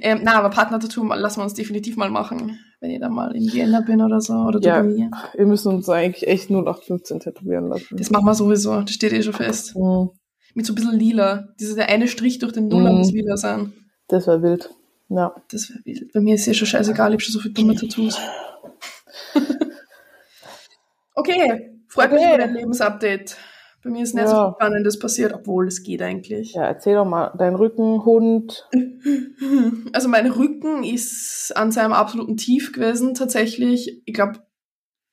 [0.01, 3.51] Ähm, na, aber Partner-Tattoo lassen wir uns definitiv mal machen, wenn ich da mal in
[3.51, 4.33] Vienna bin oder so.
[4.33, 5.11] Oder ja, mir.
[5.33, 7.97] wir müssen uns eigentlich echt 0815 tätowieren lassen.
[7.97, 9.75] Das machen wir sowieso, das steht eh schon fest.
[9.75, 10.09] Mhm.
[10.53, 11.49] Mit so ein bisschen lila.
[11.59, 12.99] Dieser der eine Strich durch den Nuller mhm.
[12.99, 13.73] muss lila sein.
[14.07, 14.69] Das wäre wild.
[15.09, 15.35] Ja.
[15.51, 16.13] Das wäre wild.
[16.13, 18.17] Bei mir ist es ja schon scheißegal, ich habe schon so viele dumme Tattoos.
[21.15, 22.15] okay, freut okay.
[22.15, 23.37] mich über dein Lebensupdate.
[23.85, 24.47] Bei mir ist nicht Ja.
[24.47, 26.53] so Spannendes passiert, obwohl es geht eigentlich.
[26.53, 28.67] Ja, erzähl doch mal, dein Rückenhund.
[29.93, 34.01] Also mein Rücken ist an seinem absoluten Tief gewesen, tatsächlich.
[34.05, 34.39] Ich glaube,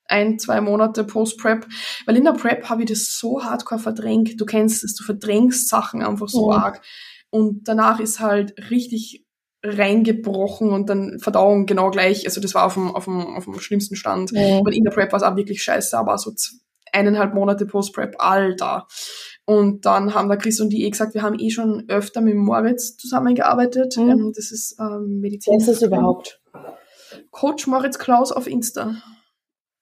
[0.07, 1.67] ein, zwei Monate Post-Prep.
[2.07, 4.41] Weil in der Prep habe ich das so hardcore verdrängt.
[4.41, 6.59] Du kennst es, du verdrängst Sachen einfach so Ja.
[6.59, 6.81] arg.
[7.31, 9.27] Und danach ist halt richtig
[9.65, 12.25] reingebrochen und dann Verdauung genau gleich.
[12.27, 14.33] Also das war auf dem, auf dem, auf dem schlimmsten Stand.
[14.33, 14.61] Mhm.
[14.65, 16.33] Und in der Prep war es auch wirklich scheiße, aber so
[16.93, 18.87] eineinhalb Monate Post-Prep, Alter.
[19.45, 22.37] Und dann haben der Chris und die eh gesagt, wir haben eh schon öfter mit
[22.37, 23.97] Moritz zusammengearbeitet.
[23.97, 24.09] Mhm.
[24.11, 25.53] Ähm, das ist ähm, Medizin.
[25.55, 26.41] Wer ist das überhaupt?
[27.31, 28.95] Coach Moritz Klaus auf Insta.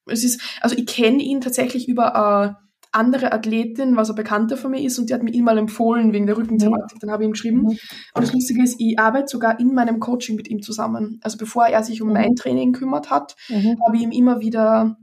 [0.06, 2.56] Es ist, also ich kenne ihn tatsächlich über eine
[2.92, 6.12] andere Athletin, was ein Bekannter von mir ist, und die hat mir ihn mal empfohlen
[6.12, 6.98] wegen der Rückenthematik.
[6.98, 7.58] Dann habe ich ihm geschrieben.
[7.62, 7.68] Mhm.
[7.68, 7.78] Und
[8.24, 11.20] das Lustige ist, ich arbeite sogar in meinem Coaching mit ihm zusammen.
[11.22, 12.14] Also bevor er sich um Mhm.
[12.14, 13.76] mein Training kümmert hat, Mhm.
[13.86, 14.96] habe ich ihm immer wieder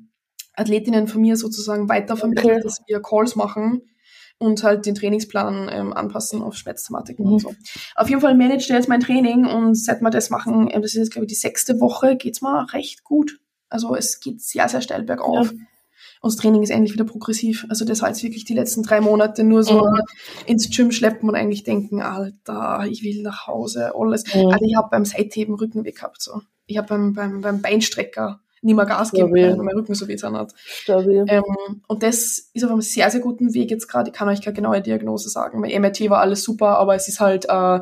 [0.57, 2.61] Athletinnen von mir sozusagen weitervermittelt, Okay.
[2.63, 3.81] dass wir Calls machen
[4.39, 7.33] und halt den Trainingsplan ähm, anpassen auf Schmerzthematiken Mhm.
[7.33, 7.55] und so.
[7.95, 10.91] Auf jeden Fall managt er jetzt mein Training und seit wir das machen, ähm, das
[10.91, 13.39] ist jetzt glaube ich die sechste Woche, geht's mir recht gut.
[13.69, 15.51] Also es geht sehr, sehr steil bergauf.
[15.51, 15.57] Ja.
[16.21, 17.65] Und das Training ist endlich wieder progressiv.
[17.69, 20.01] Also das war jetzt wirklich die letzten drei Monate nur so Mhm.
[20.47, 24.23] ins Gym schleppen und eigentlich denken, Alter, ich will nach Hause, alles.
[24.33, 24.47] Mhm.
[24.49, 26.21] Also ich habe beim Seitheben Rückenweh gehabt.
[26.21, 26.41] So.
[26.65, 30.13] Ich habe beim, beim, beim Beinstrecker nicht mehr Gas geben weil mein Rücken so weh
[30.15, 30.53] getan hat.
[31.27, 34.09] Ähm, und das ist auf einem sehr, sehr guten Weg jetzt gerade.
[34.09, 35.59] Ich kann euch keine genaue Diagnose sagen.
[35.59, 37.79] Mein MRT war alles super, aber es ist halt äh,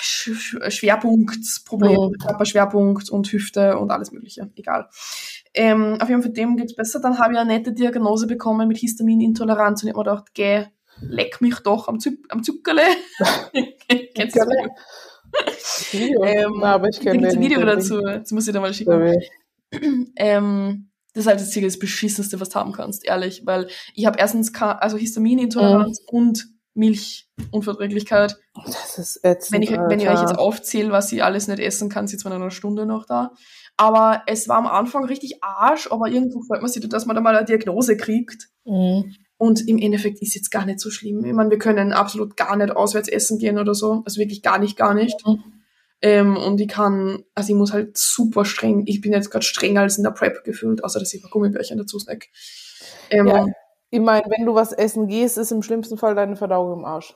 [0.00, 2.18] Sch Sch Schwerpunktproblem, Mhm.
[2.18, 4.50] Körperschwerpunkt und Hüfte und alles mögliche.
[4.56, 4.88] Egal.
[5.54, 7.00] Ähm, auf jeden Fall dem geht's besser.
[7.00, 10.64] Dann habe ich eine nette Diagnose bekommen mit Histaminintoleranz und ich habe mir gedacht, geh,
[11.00, 12.82] leck mich doch am, Zü am Zuckerle.
[14.14, 14.48] Kennst du das?
[15.92, 16.22] Video?
[16.24, 17.40] Ähm, Na, aber ich Da kenne ein.
[17.40, 18.00] Video den dazu.
[18.00, 19.14] Das muss ich dir mal schicken.
[20.16, 23.42] Ähm, das ist halt das Ziel, das Beschissenste, was du haben kannst, ehrlich.
[23.46, 28.36] Weil ich habe erstens also Histaminintoleranz und Milchunverträglichkeit.
[28.64, 31.88] Das ist ätzend, Wenn ich, wenn ich euch jetzt aufzähle, was ich alles nicht essen
[31.88, 33.32] kann, sitzt man in einer Stunde noch da.
[33.76, 37.22] Aber es war am Anfang richtig Arsch, aber irgendwo freut man sich, dass man da
[37.22, 38.48] mal eine Diagnose kriegt.
[38.64, 39.14] Mhm.
[39.44, 41.24] Und im Endeffekt ist jetzt gar nicht so schlimm.
[41.24, 44.02] Ich meine, wir können absolut gar nicht auswärts essen gehen oder so.
[44.04, 45.26] Also wirklich gar nicht, gar nicht.
[45.26, 45.42] Mhm.
[46.00, 49.80] Ähm, und ich kann, also ich muss halt super streng, ich bin jetzt gerade strenger
[49.80, 52.28] als in der Prep gefühlt, außer dass ich ein paar Gummibärchen dazu snack.
[53.10, 53.46] Ähm, Ja.
[53.90, 57.14] Ich meine, wenn du was essen gehst, ist im schlimmsten Fall deine Verdauung im Arsch.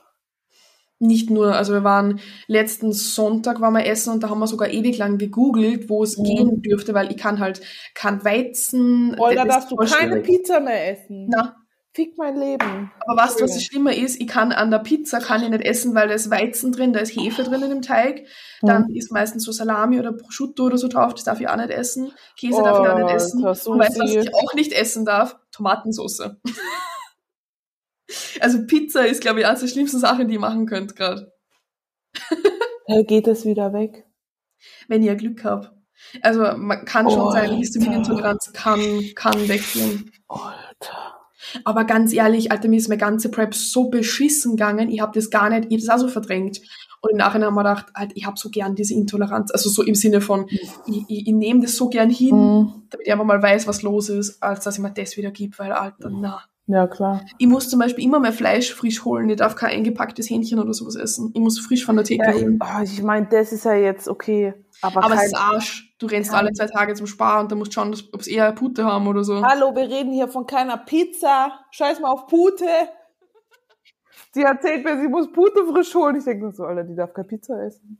[0.99, 4.69] Nicht nur, also wir waren letzten Sonntag waren wir essen und da haben wir sogar
[4.69, 6.23] ewig lang gegoogelt, wo es Mhm.
[6.23, 7.61] gehen dürfte, weil ich kann halt
[7.93, 9.15] kein Weizen.
[9.17, 10.25] Oder darfst du keine schwierig.
[10.25, 11.27] Pizza mehr essen.
[11.29, 11.55] Na,
[11.97, 12.91] Fick mein Leben.
[13.07, 14.21] aber weißt du, was das Schlimme ist?
[14.21, 16.99] Ich kann an der Pizza kann ich nicht essen, weil da ist Weizen drin, da
[16.99, 18.27] ist Hefe drin in dem Teig.
[18.61, 21.71] Dann ist meistens so Salami oder Prosciutto oder so drauf, das darf ich auch nicht
[21.71, 22.11] essen.
[22.39, 23.43] Käse darf ich auch nicht essen.
[23.43, 25.39] Alter, Und weißt du, was ich auch nicht essen darf?
[25.51, 26.19] Tomatensauce.
[28.41, 31.33] also Pizza ist, glaube ich, eines der schlimmsten Sachen, die ihr machen könnt gerade.
[32.89, 34.05] Hey, geht es wieder weg?
[34.87, 35.73] wenn ihr Glück habt.
[36.21, 37.55] Also man kann schon Oh, sein.
[37.57, 38.79] Histaminintoleranz kann,
[39.15, 40.09] kann weggehen.
[40.29, 41.16] Alter.
[41.63, 45.29] Aber ganz ehrlich, Alter, mir ist meine ganze Prep so beschissen gegangen, ich habe das
[45.29, 46.61] gar nicht, ich habe das auch so verdrängt.
[47.01, 49.83] Und im Nachhinein haben wir gedacht, halt, ich habe so gern diese Intoleranz, also so
[49.83, 52.73] im Sinne von, ich, ich, ich nehme das so gern hin, Mhm.
[52.89, 55.57] damit ich einfach mal weiß, was los ist, als dass ich mir das wieder gebe,
[55.59, 56.41] weil, Alter, na.
[56.69, 57.21] Ja, klar.
[57.37, 60.73] Ich muss zum Beispiel immer mein Fleisch frisch holen, ich darf kein eingepacktes Hähnchen oder
[60.73, 61.31] sowas essen.
[61.33, 62.59] Ich muss frisch von der Theke Ja, holen.
[62.61, 64.53] oh, ich meine, das ist ja jetzt okay.
[64.81, 65.95] Aber, Aber es ist Arsch.
[65.99, 68.51] Du rennst alle zwei Tage zum Spar und dann musst du schauen, ob es eher
[68.51, 69.41] Pute haben oder so.
[69.43, 71.59] Hallo, wir reden hier von keiner Pizza.
[71.71, 72.65] Scheiß mal auf Pute.
[74.33, 76.17] Sie erzählt mir, sie muss Pute frisch holen.
[76.17, 77.99] Ich denke so, Alter, die darf keine Pizza essen.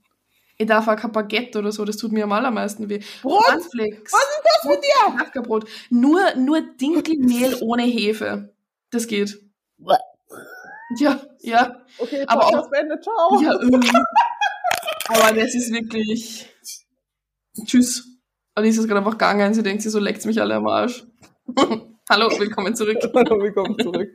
[0.60, 3.00] Ich darf auch kein Baguette oder so, das tut mir am allermeisten weh.
[3.22, 3.44] Brot?
[3.46, 4.12] Cornflakes.
[4.12, 5.18] Was ist das mit dir?
[5.18, 5.70] Kafkabrot.
[5.90, 8.54] Nur, nur Dinkelmehl ohne Hefe.
[8.92, 9.40] Das geht.
[10.98, 11.76] Ja, ja.
[12.00, 13.04] Okay, Aber auch- beendet.
[13.04, 13.40] Ciao.
[13.42, 13.92] ja äh.
[15.08, 16.48] Aber das ist wirklich.
[17.66, 18.08] Tschüss.
[18.56, 19.54] Alice ist gerade einfach gegangen.
[19.54, 21.06] Sie denkt, sie so leckt mich alle am Arsch.
[22.10, 22.98] Hallo, willkommen zurück.
[23.14, 24.10] Hallo, willkommen zurück.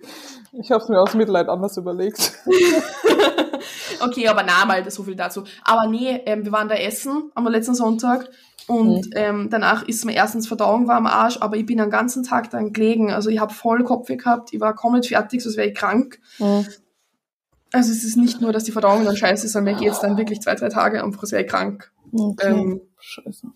[0.52, 2.32] Ich habe es mir aus Mitleid anders überlegt.
[4.00, 5.44] okay, aber na, mal so viel dazu.
[5.64, 8.28] Aber nee, ähm, wir waren da essen am letzten Sonntag
[8.66, 12.22] und ähm, danach ist mir erstens Verdauung war am Arsch, aber ich bin den ganzen
[12.22, 13.12] Tag dann gelegen.
[13.12, 16.18] Also ich habe voll Kopfweh gehabt, ich war komplett fertig, sonst wäre ich krank.
[16.38, 16.66] Mhm.
[17.72, 20.16] Also es ist nicht nur, dass die Verdauung dann scheiße ist, sondern mir geht's dann
[20.16, 21.90] wirklich zwei, drei Tage wäre ich krank.
[22.12, 22.50] Okay.
[22.50, 23.48] Ähm, Scheiße.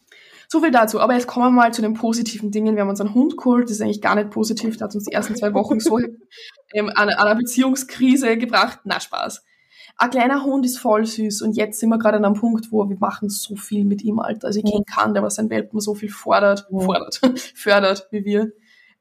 [0.49, 1.01] so viel dazu.
[1.01, 2.77] Aber jetzt kommen wir mal zu den positiven Dingen.
[2.77, 3.65] Wir haben unseren Hund geholt.
[3.65, 4.79] Das ist eigentlich gar nicht positiv.
[4.79, 8.81] Der hat uns die ersten zwei Wochen so ähm, an, an einer Beziehungskrise gebracht.
[8.85, 9.45] Na, Spaß.
[9.99, 12.87] Ein kleiner Hund ist voll süß und jetzt sind wir gerade an einem Punkt, wo
[12.87, 14.49] wir machen so viel mit ihm, Alter.
[14.49, 17.21] Also ich kenne keinen, der was sein Welpen so viel fordert, fordert,
[17.55, 18.53] fördert wie wir.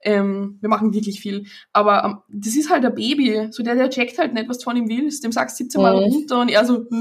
[0.06, 1.46] Ähm, wir machen wirklich viel.
[1.74, 3.48] Aber ähm, das ist halt ein Baby.
[3.52, 5.24] So der, der checkt halt nicht, was du von ihm willst.
[5.24, 6.14] Dem sagst du 17 Mal Mhm.
[6.14, 6.86] runter und er so.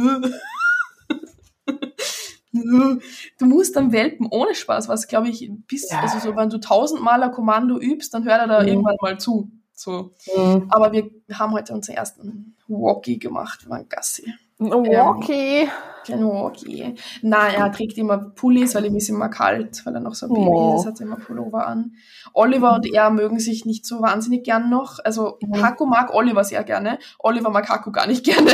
[2.53, 6.01] Du musst am Welpen ohne Spaß, was glaube ich, bis, Ja.
[6.03, 8.69] also so, wenn du tausendmal ein Kommando übst, dann hört er da Mhm.
[8.69, 9.51] irgendwann mal zu.
[9.73, 10.13] So.
[10.37, 10.67] Mhm.
[10.71, 14.33] Aber wir haben heute unseren ersten Walkie gemacht, wir waren Gassi.
[14.73, 15.69] Okay.
[16.05, 16.95] Kleinen Walkie.
[17.23, 20.35] Nein, er trägt immer Pullis, weil ihm ist immer kalt, weil er noch so ein
[20.35, 20.77] Baby Oh.
[20.77, 21.93] ist, hat immer Pullover an.
[22.35, 24.99] Oliver und er mögen sich nicht so wahnsinnig gern noch.
[25.03, 25.63] Also Mhm.
[25.63, 26.99] Haku mag Oliver sehr gerne.
[27.19, 28.51] Oliver mag Haku gar nicht gerne.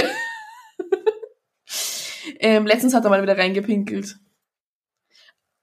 [2.39, 4.19] ähm, letztens hat er mal wieder reingepinkelt.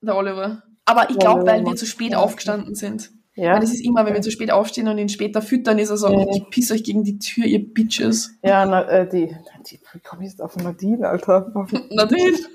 [0.01, 0.63] Der Oliver.
[0.85, 3.11] Aber ich glaube, weil wir zu spät aufgestanden sind.
[3.37, 3.53] Ja.
[3.53, 5.97] Weil das ist immer, wenn wir zu spät aufstehen und ihn später füttern, ist er
[5.97, 6.25] so, Ja.
[6.31, 8.31] ich piss euch gegen die Tür, ihr Bitches.
[8.43, 9.27] Ja, na, äh, die,
[9.69, 11.51] die, wie komme ich jetzt auf Nadine, Alter?
[11.91, 12.37] Nadine.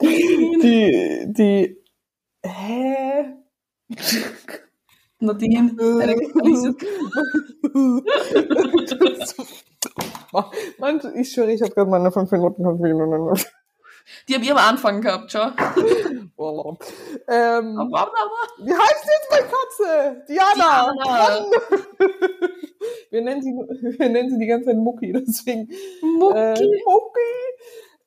[0.00, 1.76] Die, die,
[2.44, 3.34] hä?
[5.18, 5.74] Nadine.
[5.80, 6.76] Alice.
[10.78, 13.40] Mann, ich schwöre, ich habe gerade meine fünf Minuten fünf Minuten.
[14.28, 15.50] Die haben ihr am Anfang gehabt, schau.
[16.36, 16.84] Urlaub.
[17.28, 18.12] Ähm, Aber, aber,
[18.58, 20.24] wie heißt jetzt meine Katze?
[20.28, 20.94] Diana.
[20.94, 21.46] Diana.
[23.10, 25.68] Wir nennen sie, wir nennen sie die ganze Zeit Mucki, deswegen.
[26.02, 26.38] Mucki.
[26.38, 27.20] Äh, Mucki.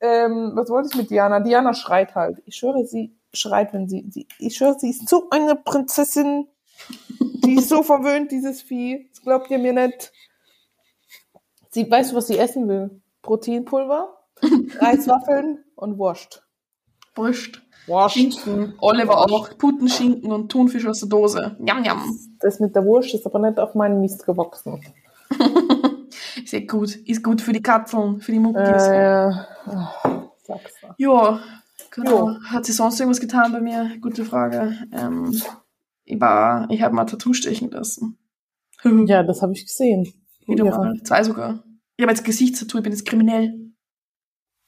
[0.00, 1.40] Ähm, was wollte ich mit Diana?
[1.40, 2.42] Diana schreit halt.
[2.46, 6.48] Ich schwöre, sie schreit, wenn sie, sie ich schwöre, sie ist so eine Prinzessin.
[7.44, 9.08] Die ist so verwöhnt, dieses Vieh.
[9.10, 10.12] Das glaubt ihr mir nicht.
[11.70, 13.02] Sie, weißt du, was sie essen will?
[13.22, 14.16] Proteinpulver,
[14.80, 16.42] Reiswaffeln und Wurst.
[17.14, 17.62] Wurscht.
[17.86, 18.14] Wurst.
[18.14, 18.74] Schinken.
[18.80, 19.56] Oliver auch.
[19.58, 21.56] Putenschinken und Thunfisch aus der Dose.
[21.58, 22.02] Njam, njam.
[22.40, 24.80] Das mit der Wurst ist aber nicht auf meinen Mist gewachsen.
[26.42, 26.94] Ist eh gut.
[26.96, 28.86] Ist gut für die Katzeln, für die Muckis.
[28.86, 29.30] Äh,
[29.66, 30.04] ach,
[30.42, 30.94] sag's mal.
[30.98, 31.40] Ja,
[31.90, 32.30] genau.
[32.30, 32.36] Jo.
[32.44, 33.90] Hat sie sonst irgendwas getan bei mir?
[34.00, 34.76] Gute Frage.
[34.92, 35.32] Ähm,
[36.04, 38.16] ich war, ich habe mal Tattoo stechen lassen.
[39.06, 40.10] Ja, das habe ich gesehen.
[40.46, 40.78] Wieder Ja.
[40.78, 40.94] mal.
[41.04, 41.62] Zwei sogar.
[41.96, 43.69] Ich habe jetzt Gesichtstattoo, ich bin jetzt kriminell.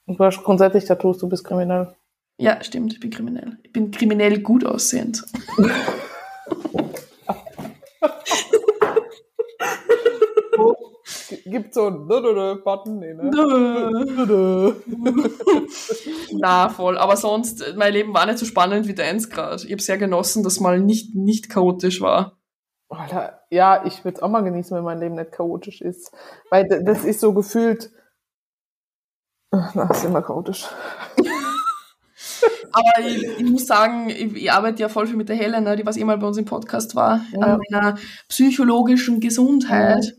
[0.06, 1.94] Du hast grundsätzlich Tattoos, du bist kriminell.
[2.38, 3.58] Ja, stimmt, ich bin kriminell.
[3.62, 5.22] Ich bin kriminell gut aussehend.
[11.44, 13.30] Gibt so einen Button, nee, ne?
[16.32, 16.98] Na, voll.
[16.98, 19.64] Aber sonst, mein Leben war nicht so spannend wie deins gerade.
[19.64, 22.38] Ich habe sehr genossen, dass mal nicht, nicht chaotisch war.
[22.88, 26.12] Alter, ja, ich würde es auch mal genießen, wenn mein Leben nicht chaotisch ist.
[26.50, 27.90] Weil das ist so gefühlt.
[29.54, 30.66] Ach, Na, ist immer chaotisch.
[32.72, 35.84] Aber ich, ich muss sagen, ich, ich arbeite ja voll viel mit der Helena, die
[35.84, 37.40] was eh mal bei uns im Podcast war, Ja.
[37.40, 40.16] an meiner psychologischen Gesundheit.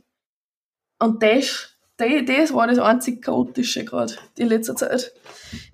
[1.00, 5.14] Und das, das, war das einzig Chaotische gerade in letzter Zeit.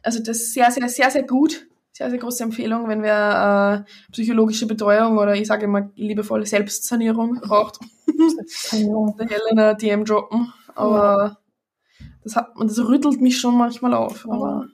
[0.04, 1.65] Also das ist sehr, sehr, sehr, sehr gut.
[1.91, 7.41] Sehr, sehr große Empfehlung, wenn wer äh, psychologische Betreuung oder ich sage immer liebevolle Selbstsanierung
[7.41, 7.80] braucht.
[8.72, 10.54] der Helena DM droppen.
[10.76, 11.39] Aber
[12.30, 14.26] das, hat, das rüttelt mich schon manchmal auf.
[14.30, 14.68] Aber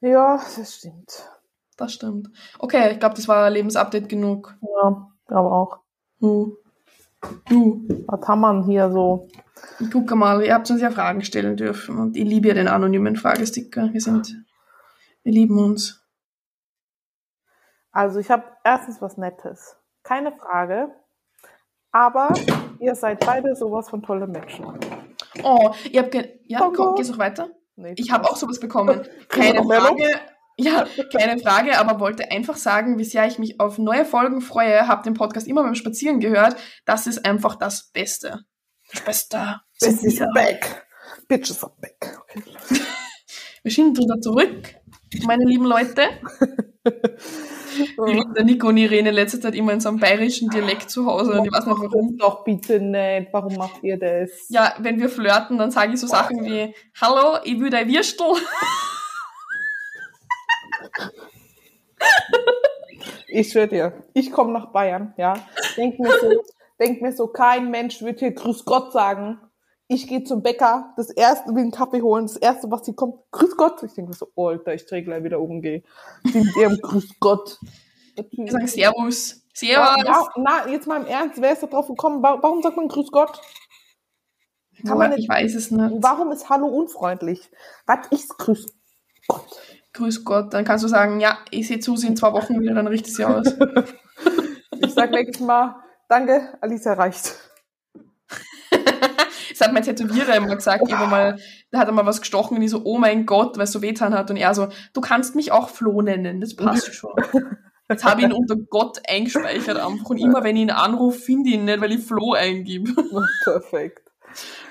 [0.00, 1.28] Ja, das stimmt.
[1.76, 2.28] das stimmt.
[2.58, 4.56] Okay, ich glaube, das war Lebensupdate genug.
[4.62, 5.78] Ja, aber auch.
[6.20, 6.56] Hm.
[7.48, 9.28] Du, Was haben wir hier so?
[9.90, 13.16] guck mal, ihr habt uns ja Fragen stellen dürfen und ich liebe ja den anonymen
[13.16, 13.90] Fragesticker.
[13.92, 14.44] Wir sind,
[15.22, 16.04] wir lieben uns.
[17.92, 19.76] Also ich habe erstens was Nettes.
[20.02, 20.90] Keine Frage.
[21.92, 22.34] Aber
[22.80, 24.66] ihr seid beide sowas von tolle Menschen.
[25.42, 26.76] Oh, ihr habt, ja, Danke.
[26.76, 27.50] komm, gehst noch weiter?
[27.76, 29.02] Nee, Ich habe auch sowas bekommen.
[29.02, 30.08] Du Keine Frage.
[30.56, 34.86] Ja, keine Frage, aber wollte einfach sagen, wie sehr ich mich auf neue Folgen freue.
[34.86, 36.54] Hab den Podcast immer beim Spazieren gehört.
[36.84, 38.44] Das ist einfach das Beste.
[38.92, 39.60] Das Beste.
[39.78, 40.86] Sind is back.
[41.26, 42.18] Bitches are back.
[43.64, 44.76] Wir sind wieder zurück,
[45.24, 46.02] meine lieben Leute.
[47.98, 51.06] Reden der Nico und Irene in letzter Zeit immer in so einem bayerischen Dialekt zu
[51.06, 52.16] Hause und ich weiß nicht warum.
[52.18, 53.28] Doch bitte nicht.
[53.32, 54.46] Warum macht ihr das?
[54.48, 58.26] Ja, wenn wir flirten, dann sage ich so Sachen wie, hallo, ich will dein Würstel.
[63.28, 65.34] Ich schwöre dir, ich komme nach Bayern, ja.
[65.76, 66.30] Denk mir so,
[66.78, 69.40] denk mir so, kein Mensch wird hier Grüß Gott sagen.
[69.86, 73.16] Ich gehe zum Bäcker, das erste, will einen Kaffee holen, das erste, was hier kommt,
[73.32, 73.82] Grüß Gott.
[73.82, 75.82] Ich denke mir so, Alter, ich drehe gleich wieder um, gehe.
[76.24, 77.58] Die mit ihrem Grüß Gott.
[78.32, 79.42] Wir sagen Servus.
[79.52, 80.04] Servus.
[80.04, 82.22] ja, na, jetzt mal im Ernst, wer ist da drauf gekommen?
[82.22, 83.40] Wa- Warum sagt man Grüß Gott?
[84.86, 85.94] Kann Boah, nicht, ich weiß es nicht.
[86.02, 87.50] warum ist Hallo unfreundlich?
[87.86, 88.66] Was ist Grüß
[89.28, 89.46] Gott?
[89.92, 90.52] Grüß Gott.
[90.54, 93.14] Dann kannst du sagen, ja, ich sehe zu, sie in zwei Wochen wieder, dann richtet
[93.14, 93.46] sie aus.
[94.80, 95.76] Ich sag nächstes Mal,
[96.08, 97.38] danke, Alicia reicht.
[99.56, 100.90] Das hat mein Tätowierer immer gesagt.
[100.92, 101.38] Hab mal,
[101.70, 103.82] da hat er mal was gestochen und ich so, oh mein Gott, weil es so
[103.82, 104.30] wehtan hat.
[104.30, 107.12] Und er so, du kannst mich auch Flo nennen, das passt schon.
[107.88, 110.10] Jetzt habe ich ihn unter Gott eingespeichert einfach.
[110.10, 112.88] Und immer wenn ich ihn anrufe, finde ich ihn nicht, weil ich Flo eingib.
[113.44, 114.10] Perfekt.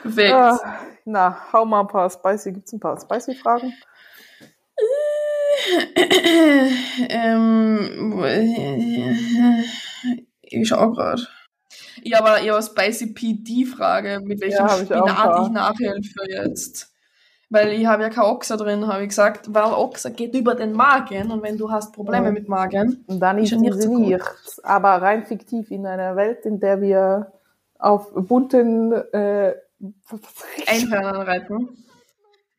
[0.02, 0.34] Perfekt.
[0.34, 0.60] Ah,
[1.06, 3.74] na, hau mal ein paar spicy, gibt's ein paar spicy Fragen?
[7.10, 8.24] ähm,
[10.42, 11.28] ich schau gerade.
[12.02, 16.90] Ich habe hab eine Spicy PD-Frage, mit welchem Ja, ich Spinat ich nachhelfe jetzt.
[17.50, 20.74] Weil ich habe ja kein Oxa drin, habe ich gesagt, weil Oxa geht über den
[20.74, 22.32] Magen und wenn du hast Probleme Ja.
[22.32, 24.60] mit Magen, Und dann ist ja nicht so nichts.
[24.64, 27.32] Aber rein fiktiv in einer Welt, in der wir
[27.78, 29.54] auf bunten äh,
[30.68, 31.70] Einhörnern reiten.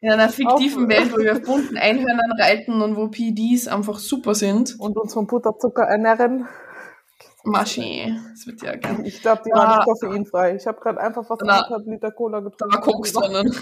[0.01, 3.99] In einer fiktiven Auch- Welt, wo wir auf bunten Einhörnern reiten und wo PDs einfach
[3.99, 4.79] super sind.
[4.79, 6.47] und uns von Butterzucker ernähren.
[7.45, 9.05] Maschi, das wird ja gern.
[9.05, 9.57] Ich glaube, die Ah.
[9.59, 10.57] waren nicht koffeinfrei.
[10.57, 11.55] Ich habe gerade einfach fast Na.
[11.59, 12.75] anderthalb Liter Cola Da getrunken.
[12.75, 13.55] war Koks drinnen.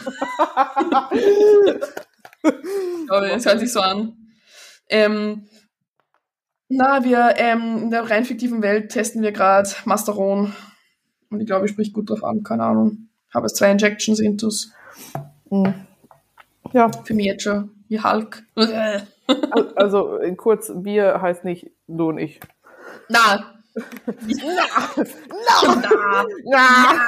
[3.09, 4.17] Aber das hört sich so an.
[4.89, 5.47] Ähm,
[6.69, 10.55] na, wir ähm, in der rein fiktiven Welt testen wir gerade Masteron.
[11.31, 13.09] Und ich glaube, ich sprich gut drauf an, keine Ahnung.
[13.33, 14.71] Habe jetzt zwei Injections intus.
[15.51, 15.75] Hm.
[16.73, 17.71] Ja, Für mich jetzt schon.
[17.89, 18.43] Wie Hulk.
[18.55, 19.07] Al-
[19.77, 22.41] also äh, kurz, wir heißt nicht du und ich.
[23.09, 23.55] Na.
[23.75, 25.05] Na.
[25.81, 26.25] Na.
[26.45, 27.01] Ja.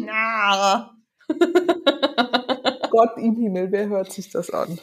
[0.00, 0.90] Na.
[2.90, 4.78] Gott im Himmel, wer hört sich das an?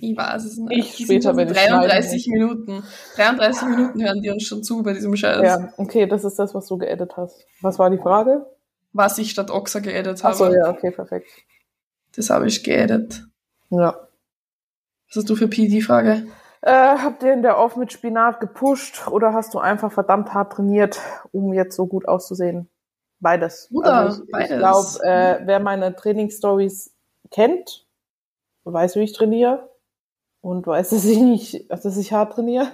[0.00, 0.78] Ich weiß es nicht.
[0.78, 2.82] Ich Die später, wenn ich 33 Minuten.
[3.16, 5.42] 33 Minuten hören die uns schon zu bei diesem Scheiß.
[5.42, 7.44] Ja, okay, das ist das, was du geedit hast.
[7.60, 8.46] Was war die Frage?
[8.92, 10.32] Was ich statt Oxa geedit habe.
[10.32, 11.28] Achso, ja, okay, perfekt.
[12.14, 13.26] Das habe ich geedit.
[13.70, 14.08] Ja.
[15.08, 16.26] Was hast du für PD-Frage?
[16.62, 20.52] Äh, habt ihr in der Off mit Spinat gepusht oder hast du einfach verdammt hart
[20.54, 21.00] trainiert,
[21.32, 22.68] um jetzt so gut auszusehen?
[23.20, 23.68] Beides.
[23.70, 24.50] Bruder, also ich, beides.
[24.50, 26.92] Ich glaube, äh, wer meine Trainingsstories
[27.30, 27.86] kennt,
[28.64, 29.70] weiß, wie ich trainiere
[30.40, 32.68] und weiß, dass ich nicht, dass ich hart trainiere.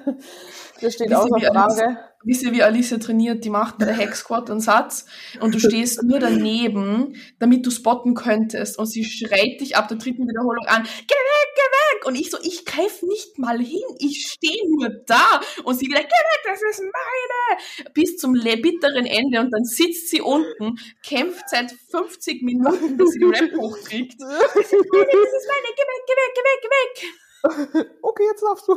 [0.81, 1.99] Das steht außer Alice- Frage.
[2.25, 3.45] Wisst ihr, wie Alice trainiert?
[3.45, 5.07] Die macht bei der Squad einen Satz
[5.41, 8.79] und du stehst nur daneben, damit du spotten könntest.
[8.79, 11.15] Und sie schreit dich ab der dritten Wiederholung an, geh
[11.63, 12.07] weg, geh weg!
[12.07, 15.41] Und ich so, ich greif nicht mal hin, ich stehe nur da.
[15.65, 17.93] Und sie wieder, geh weg, das ist meine!
[17.95, 23.19] Bis zum bitteren Ende und dann sitzt sie unten, kämpft seit 50 Minuten, bis sie
[23.19, 24.21] die Rap hochkriegt.
[24.21, 27.13] Das ist meine, das ist meine, geh weg, geh weg, geh weg, geh weg!
[28.03, 28.77] Okay, jetzt darfst du.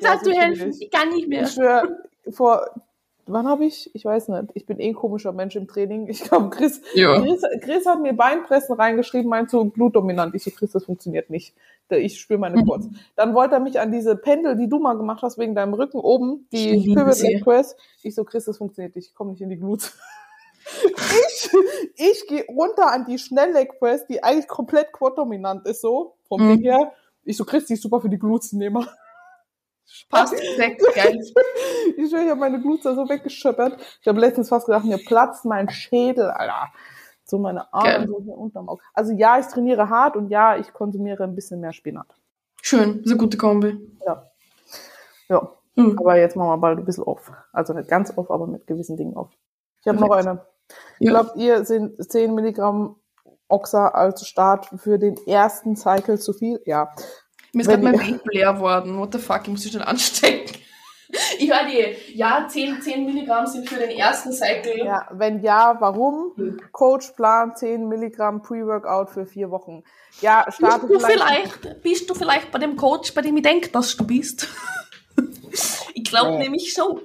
[0.00, 0.82] Sag so du bin helfen, ich.
[0.82, 1.42] ich kann nicht mehr.
[1.42, 1.88] Ich schwör,
[2.30, 2.68] vor,
[3.26, 3.90] wann habe ich?
[3.94, 4.44] Ich weiß nicht.
[4.54, 6.08] Ich bin eh ein komischer Mensch im Training.
[6.08, 7.20] Ich glaube, Chris, Ja.
[7.20, 10.34] Chris, Chris hat mir Beinpressen reingeschrieben, meint so blutdominant.
[10.34, 11.54] Ich so, Chris, das funktioniert nicht.
[11.90, 12.66] Ich spüre meine Mhm.
[12.66, 12.88] Quads.
[13.14, 15.98] Dann wollte er mich an diese Pendel, die du mal gemacht hast, wegen deinem Rücken
[15.98, 17.18] oben, die Pivot.
[17.20, 17.76] Leg Press.
[18.02, 19.08] Ich so, Chris, das funktioniert nicht.
[19.08, 19.96] Ich komme nicht in die Glutes.
[20.96, 21.50] ich
[21.96, 26.48] ich gehe runter an die Schnell-Leg Press, die eigentlich komplett quad-dominant ist, so, vom Mhm.
[26.54, 26.92] Ding her.
[27.24, 28.86] Ich so, Chris, die ist super für die Glutes, die Nehmer.
[30.10, 31.20] Passt perfekt, geil.
[31.96, 33.80] Ich ich habe meine Glutes da so weggeschöppert.
[34.02, 36.72] Ich habe letztens fast gedacht, mir platzt mein Schädel, Alter.
[37.28, 38.82] So meine Arme so hier unterm Auge.
[38.94, 42.06] Also ja, ich trainiere hart und ja, ich konsumiere ein bisschen mehr Spinat.
[42.62, 43.76] Schön, eine gute Kombi.
[44.06, 44.30] Ja.
[45.28, 45.52] Ja.
[45.74, 45.98] Hm.
[45.98, 47.32] Aber jetzt machen wir bald ein bisschen auf.
[47.52, 49.28] Also nicht ganz auf, aber mit gewissen Dingen auf.
[49.80, 50.46] Ich habe noch eine.
[51.00, 51.10] Ja.
[51.10, 52.96] Glaubt ihr, sind 10 Milligramm
[53.48, 56.60] Oxa als Start für den ersten Cycle zu viel?
[56.64, 56.92] Ja.
[57.52, 58.98] Mir ist gerade mein Vape leer worden.
[58.98, 60.60] What the fuck, ich muss mich schon anstecken.
[61.38, 64.84] Ich höre die, ja, 10, 10 Milligramm sind für den ersten Cycle.
[64.84, 66.32] Ja, wenn ja, warum?
[66.36, 66.60] Hm.
[66.72, 69.82] Coach plant 10 Milligramm Pre-Workout für vier Wochen.
[70.20, 71.52] Ja, starte Bist du vielleicht.
[71.52, 74.48] vielleicht, bist du vielleicht bei dem Coach, bei dem ich denke, dass du bist?
[75.94, 76.38] ich glaube Nee.
[76.44, 77.02] nämlich schon.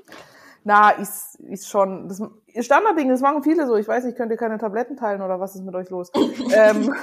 [0.64, 2.22] Na, ist, ist schon, das
[2.66, 3.76] Standardding, das machen viele so.
[3.76, 6.12] Ich weiß nicht, könnt ihr keine Tabletten teilen oder was ist mit euch los?
[6.54, 6.94] ähm,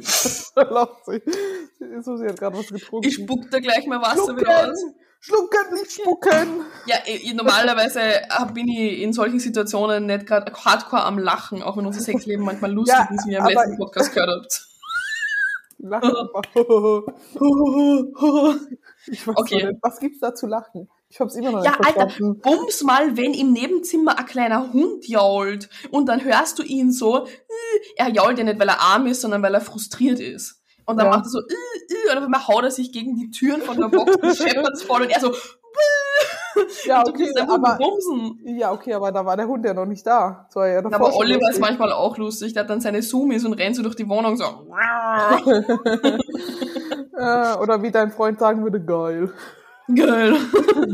[0.56, 1.22] Lacht sie.
[2.02, 3.08] So, sie hat gerade was getrunken.
[3.08, 4.38] Ich spuck da gleich mal Wasser Schlucken!
[4.40, 4.84] wieder aus.
[5.22, 6.62] Schlucken, nicht spucken!
[6.86, 11.76] Ja, ich, normalerweise hab- bin ich in solchen Situationen nicht gerade hardcore am Lachen, auch
[11.76, 14.66] wenn unser Sexleben manchmal lustig Ja, ist, wie ihr im letzten Podcast gehört habt.
[15.78, 16.42] Lach einfach.
[19.06, 19.66] Ich weiß Okay.
[19.66, 20.88] nicht, was gibt's da zu lachen?
[21.12, 22.40] Ich hab's immer noch Ja, nicht Alter, verstanden.
[22.40, 27.26] bums mal, wenn im Nebenzimmer ein kleiner Hund jault und dann hörst du ihn so,
[27.26, 27.30] äh,
[27.96, 30.62] er jault ja nicht, weil er arm ist, sondern weil er frustriert ist.
[30.86, 31.16] Und dann Ja.
[31.16, 33.76] macht er so, äh, äh, und auf einmal haut er sich gegen die Türen von
[33.80, 35.34] der Box und scheppert's voll und er so,
[36.86, 38.40] Ja, und okay, aber, bumsen.
[38.44, 40.44] ja, okay, aber da war der Hund ja noch nicht da.
[40.46, 41.60] Das war ja davor Aber Oliver ist lustig.
[41.60, 44.44] manchmal auch lustig, der hat dann seine Zoomies und rennt so durch die Wohnung so.
[47.16, 49.30] Äh, oder wie dein Freund sagen würde, geil.
[49.94, 50.36] Geil.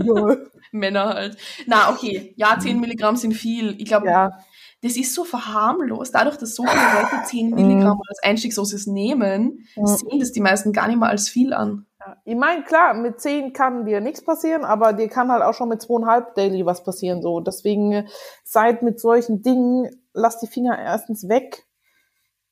[0.06, 0.50] geil.
[0.72, 1.36] Männer halt.
[1.66, 2.34] Na, okay.
[2.36, 3.74] Ja, 10 Milligramm sind viel.
[3.78, 4.38] Ich glaube, Ja,
[4.82, 6.10] das ist so verharmlos.
[6.10, 9.86] Dadurch, dass so viele Leute 10 Milligramm als Einstiegsdosis nehmen, Mhm.
[9.86, 11.86] sehen das die meisten gar nicht mal als viel an.
[12.00, 12.16] Ja.
[12.24, 15.68] Ich meine, klar, mit 10 kann dir nichts passieren, aber dir kann halt auch schon
[15.68, 17.22] mit zweieinhalb Daily was passieren.
[17.22, 17.40] So.
[17.40, 18.04] Deswegen äh,
[18.44, 21.64] seid mit solchen Dingen, lasst die Finger erstens weg.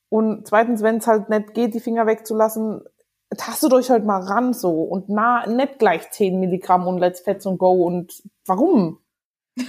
[0.08, 2.82] Und zweitens, wenn es halt nicht geht, die Finger wegzulassen,
[3.36, 7.46] tastet euch halt mal ran so und na, nicht gleich 10 Milligramm und let's fetz
[7.46, 8.98] und go und warum?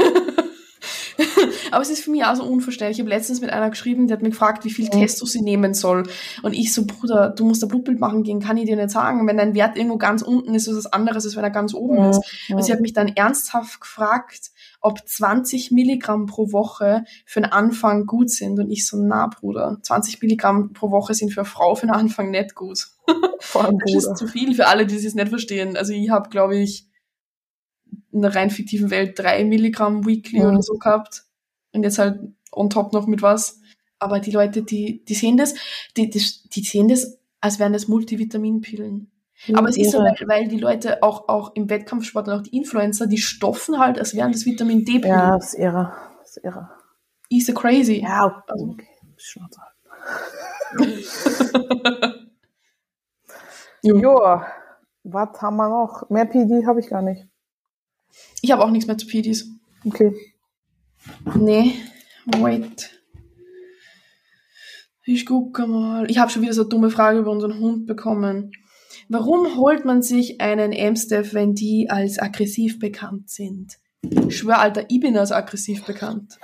[1.75, 2.99] Aber es ist für mich auch so unverständlich.
[2.99, 4.87] Ich habe letztens mit einer geschrieben, die hat mich gefragt, wie viel.
[4.87, 6.03] Testo sie nehmen soll.
[6.41, 9.27] Und ich so, Bruder, du musst ein Blutbild machen gehen, kann ich dir nicht sagen.
[9.27, 11.73] Wenn dein Wert irgendwo ganz unten ist, ist es was anderes, als wenn er ganz
[11.73, 12.21] oben ja, ist.
[12.47, 12.55] Ja.
[12.55, 18.05] Und sie hat mich dann ernsthaft gefragt, ob 20 Milligramm pro Woche für den Anfang
[18.05, 18.57] gut sind.
[18.57, 21.95] Und ich so, na, Bruder, 20 Milligramm pro Woche sind für eine Frau für den
[21.95, 22.87] Anfang nicht gut.
[23.41, 25.75] Vor allem, das ist zu viel für alle, die es nicht verstehen.
[25.75, 26.87] Also ich habe, glaube ich,
[28.13, 30.45] in der rein fiktiven Welt drei Milligramm weekly mhm.
[30.51, 31.25] oder so gehabt.
[31.75, 32.19] Und jetzt halt
[32.51, 33.59] on top noch mit was.
[33.99, 35.55] Aber die Leute, die, die sehen das,
[35.95, 36.23] die, die,
[36.53, 39.11] die sehen das, als wären das Multivitaminpillen.
[39.47, 42.41] Mhm, Aber es ist so, weil, weil die Leute auch, auch im Wettkampfsport und auch
[42.41, 45.15] die Influencer, die stoffen halt, als wären das Vitamin D-Pillen.
[45.15, 45.93] Ja, das ist irre.
[46.19, 46.69] Das ist irre.
[47.29, 48.01] Ist so crazy.
[48.01, 48.87] Ja, also, okay.
[49.17, 49.61] Schnauze.
[53.81, 54.47] Joa,
[55.03, 56.09] was haben wir noch?
[56.09, 57.27] Mehr PD habe ich gar nicht.
[58.41, 59.47] Ich habe auch nichts mehr zu PDs.
[59.85, 60.15] Okay.
[61.35, 61.73] Nee,
[62.25, 62.91] wait.
[65.05, 66.09] Ich gucke mal.
[66.09, 68.51] Ich habe schon wieder so eine dumme Frage über unseren Hund bekommen.
[69.07, 73.77] Warum holt man sich einen Amstaff, wenn die als aggressiv bekannt sind?
[74.01, 76.39] Ich schwör, Alter, ich bin als aggressiv bekannt.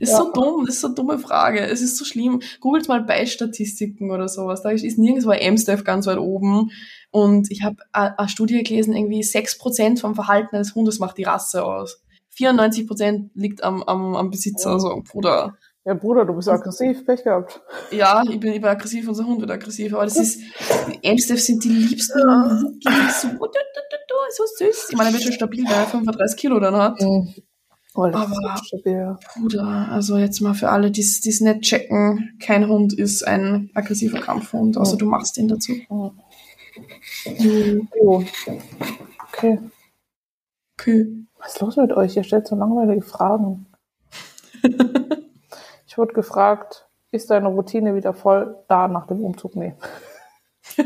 [0.00, 0.18] Das ist ja.
[0.18, 1.60] so dumm, das ist so eine dumme Frage.
[1.60, 2.40] Es ist so schlimm.
[2.60, 4.62] Googelt mal bei Statistiken oder sowas.
[4.62, 6.70] Da ist nirgendwo ein M-Staff ganz weit oben.
[7.10, 11.64] Und ich habe eine Studie gelesen, irgendwie 6% vom Verhalten eines Hundes macht die Rasse
[11.64, 12.02] aus.
[12.38, 15.56] 94% liegt am, am, am Besitzer, also Bruder.
[15.84, 17.62] Ja, Bruder, du bist aggressiv, Pech gehabt.
[17.90, 20.42] Ja, ich bin, bin aggressiv, unser Hund wird aggressiv, aber das ist,
[21.04, 23.10] Amstaff sind die liebsten, ja.
[23.10, 23.28] so,
[24.36, 24.88] so süß.
[24.90, 27.00] Ich meine, er wird schon stabil, weil er 35 Kilo dann hat.
[27.00, 27.34] Mhm.
[27.94, 29.16] Oh, aber, stabil.
[29.34, 34.20] Bruder, also jetzt mal für alle, die es nicht checken, kein Hund ist ein aggressiver
[34.20, 34.98] Kampfhund, außer mhm.
[34.98, 35.72] du machst ihn dazu.
[37.24, 37.88] Mhm.
[39.32, 39.58] Okay.
[40.74, 41.27] Okay.
[41.38, 42.16] Was ist los mit euch?
[42.16, 43.66] Ihr stellt so langweilige Fragen.
[45.86, 49.56] ich wurde gefragt, ist deine Routine wieder voll da nach dem Umzug?
[49.56, 49.74] Nee.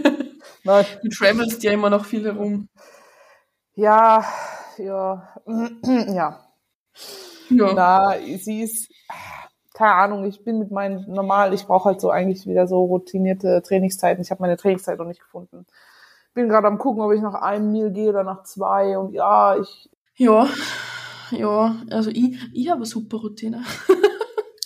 [0.65, 0.87] Nein.
[1.03, 2.69] Du travelst ja immer noch viel herum.
[3.75, 4.25] Ja,
[4.79, 6.41] ja, ja.
[7.49, 7.73] Ja.
[7.75, 8.91] Na, sie ist,
[9.75, 13.63] keine Ahnung, ich bin mit meinen normal, ich brauche halt so eigentlich wieder so routinierte
[13.63, 14.23] Trainingszeiten.
[14.23, 15.67] Ich habe meine Trainingszeit noch nicht gefunden.
[16.35, 18.97] Bin gerade am gucken, ob ich nach einem Meal gehe oder nach zwei.
[18.97, 20.49] Und ja, ich ja,
[21.31, 23.65] ja, also ich, ich habe eine super Routine.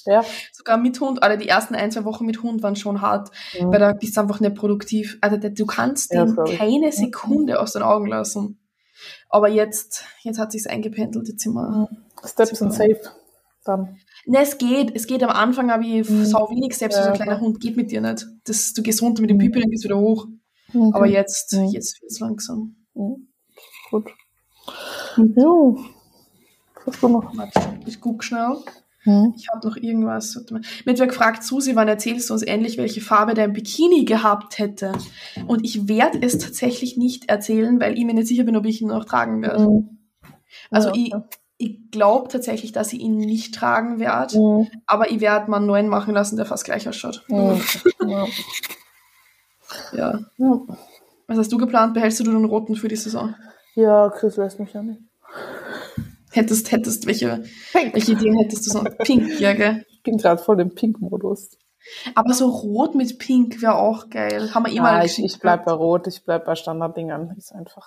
[0.09, 0.25] Ja.
[0.53, 3.31] Sogar mit Hund, alle die ersten ein, zwei Wochen mit Hund waren schon hart,
[3.61, 3.73] mhm.
[3.73, 5.19] weil da bist du einfach nicht produktiv.
[5.21, 8.61] Also du kannst ja, den keine Sekunde aus den Augen lassen.
[9.29, 11.69] Aber jetzt, jetzt hat sich's eingependelt, jetzt sind wir.
[11.69, 11.89] Mhm.
[12.25, 13.01] Steps and safe.
[13.65, 13.97] Dann.
[14.27, 14.95] Ne, es geht.
[14.95, 16.25] Es geht am Anfang, aber ich mhm.
[16.25, 18.27] sau wenig Steps, ja, so ein kleiner Hund geht mit dir nicht.
[18.45, 19.43] Das, du gehst runter mit dem mhm.
[19.43, 20.27] Pipi, dann gehst wieder hoch.
[20.69, 20.91] Okay.
[20.95, 21.65] Aber jetzt, mhm.
[21.65, 22.77] jetzt wird's langsam.
[22.95, 23.29] Mhm.
[23.91, 24.11] Gut.
[25.17, 25.75] Ja.
[26.85, 27.33] Was du noch?
[27.87, 28.57] Ich guck schnell.
[29.07, 29.35] Hm.
[29.37, 30.35] Ich habe noch irgendwas.
[30.51, 34.59] Mir hat wer gefragt, Susi, wann erzählst du uns endlich, welche Farbe dein Bikini gehabt
[34.59, 34.93] hätte?
[35.47, 38.83] Und ich werde es tatsächlich nicht erzählen, weil ich mir nicht sicher bin, ob ich
[38.83, 39.65] ihn noch tragen werde.
[39.65, 39.99] Hm.
[40.73, 41.15] Also ja, ich,
[41.59, 44.69] ich glaube tatsächlich, dass ich ihn nicht tragen werde, hm.
[44.87, 47.25] aber ich werde mal einen neuen machen lassen, der fast gleich ausschaut.
[48.01, 48.27] Ja.
[49.93, 50.19] ja.
[50.37, 50.61] ja.
[51.27, 51.95] Was hast du geplant?
[51.95, 53.35] Behältst du den roten für die Saison?
[53.77, 55.01] Ja, Chris lässt mich ja nicht.
[56.33, 57.95] Hättest, hättest, welche, Pink.
[57.95, 58.85] welche Ideen hättest du so?
[59.05, 59.85] Pink, ja, gell?
[59.91, 61.51] Ich bin gerade voll im Pink-Modus.
[62.15, 64.53] Aber so rot mit Pink wäre auch geil.
[64.55, 67.35] Haben wir eh ja, mal ich, ich bleib bei Rot, ich bleib bei Standarddingern.
[67.37, 67.87] Ist einfach.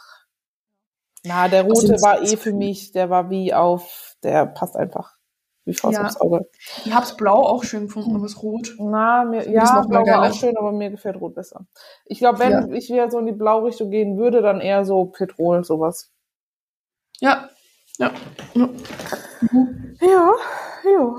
[1.23, 5.18] Na, der rote war eh für mich, der war wie auf, der passt einfach
[5.66, 6.05] wie Faust ja.
[6.05, 6.49] aufs Auge.
[6.86, 8.76] Ich hab's blau auch schön gefunden, aber es rot.
[8.80, 11.66] Na, mir, ja, blau war auch schön, aber mir gefällt rot besser.
[12.05, 12.68] Ich glaube, wenn ja.
[12.70, 16.12] ich wieder so in die Blau-Richtung gehen würde, dann eher so Petrol, sowas.
[17.20, 17.49] Ja,
[17.99, 18.12] ja.
[18.53, 18.70] Ja,
[20.01, 20.34] ja.
[20.86, 21.16] Jo.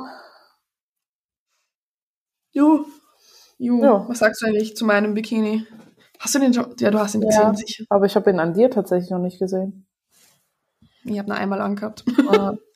[2.52, 2.86] Jo.
[3.58, 3.82] Jo.
[3.82, 4.08] Ja.
[4.08, 5.66] Was sagst du eigentlich zu meinem Bikini?
[6.18, 6.74] Hast du den schon?
[6.78, 7.84] Ja, du hast ihn gesehen, ja, sicher.
[7.90, 9.86] Aber ich habe ihn an dir tatsächlich noch nicht gesehen.
[11.04, 12.04] Ich habe ihn einmal angehabt.
[12.28, 12.54] Ah.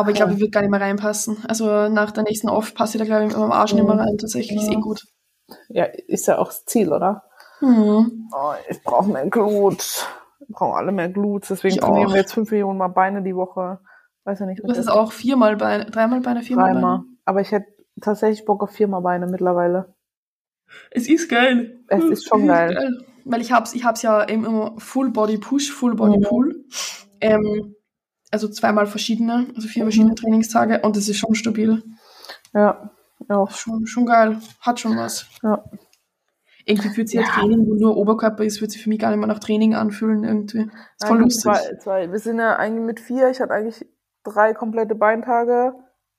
[0.00, 1.38] Aber ich glaube, ich würde gar nicht mehr reinpassen.
[1.46, 3.98] Also nach der nächsten Off passe ich da, glaube ich, mit meinem Arsch nicht mehr
[3.98, 4.16] rein.
[4.18, 4.66] Tatsächlich ja.
[4.66, 5.02] ist eh gut.
[5.68, 7.24] Ja, ist ja auch das Ziel, oder?
[7.60, 8.28] Mhm.
[8.32, 10.06] Oh, ich brauche mehr Glut.
[10.38, 11.48] Wir brauchen alle mehr Glut.
[11.48, 12.12] Deswegen ich trainieren auch.
[12.12, 13.80] wir jetzt fünf Millionen Mal Beine die Woche.
[14.24, 14.62] Weiß ja nicht.
[14.64, 16.98] Was ist auch viermal Beine, dreimal Beine, viermal Dreimal.
[16.98, 17.08] Beine?
[17.24, 17.66] Aber ich hätte
[18.00, 19.94] tatsächlich Bock auf viermal Beine mittlerweile.
[20.90, 21.80] Es ist geil.
[21.88, 22.70] Es ist schon es geil.
[22.70, 22.98] Ist geil.
[23.24, 26.22] weil ich hab's, ich hab's ja eben immer Full Body Push, Full Body Mhm.
[26.22, 26.64] Pull.
[27.20, 27.74] Ähm,
[28.30, 29.88] also zweimal verschiedene, also vier Mhm.
[29.88, 31.82] verschiedene Trainingstage und das ist schon stabil.
[32.52, 32.90] Ja,
[33.28, 34.38] ja, Schon, schon geil.
[34.60, 35.26] Hat schon was.
[35.42, 35.62] ja.
[36.66, 37.26] Irgendwie fühlt sich Ja.
[37.26, 40.24] Training, wo nur Oberkörper ist, wird sich für mich gar nicht mehr nach Training anfühlen
[40.24, 40.70] irgendwie.
[40.98, 41.42] Ist voll lustig.
[41.42, 42.12] Zwei, zwei.
[42.12, 43.30] Wir sind ja eigentlich mit vier.
[43.30, 43.86] Ich hatte eigentlich
[44.24, 45.74] drei komplette Beintage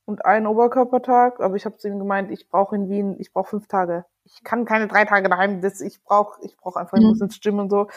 [0.06, 1.40] und einen Oberkörpertag.
[1.40, 4.06] Aber ich habe zu ihm gemeint, ich brauche in Wien, ich brauche fünf Tage.
[4.24, 5.62] Ich kann keine drei Tage daheim.
[5.62, 7.10] Das, ich brauche ich brauch einfach, ich Mhm.
[7.10, 7.88] muss ins Gym und so.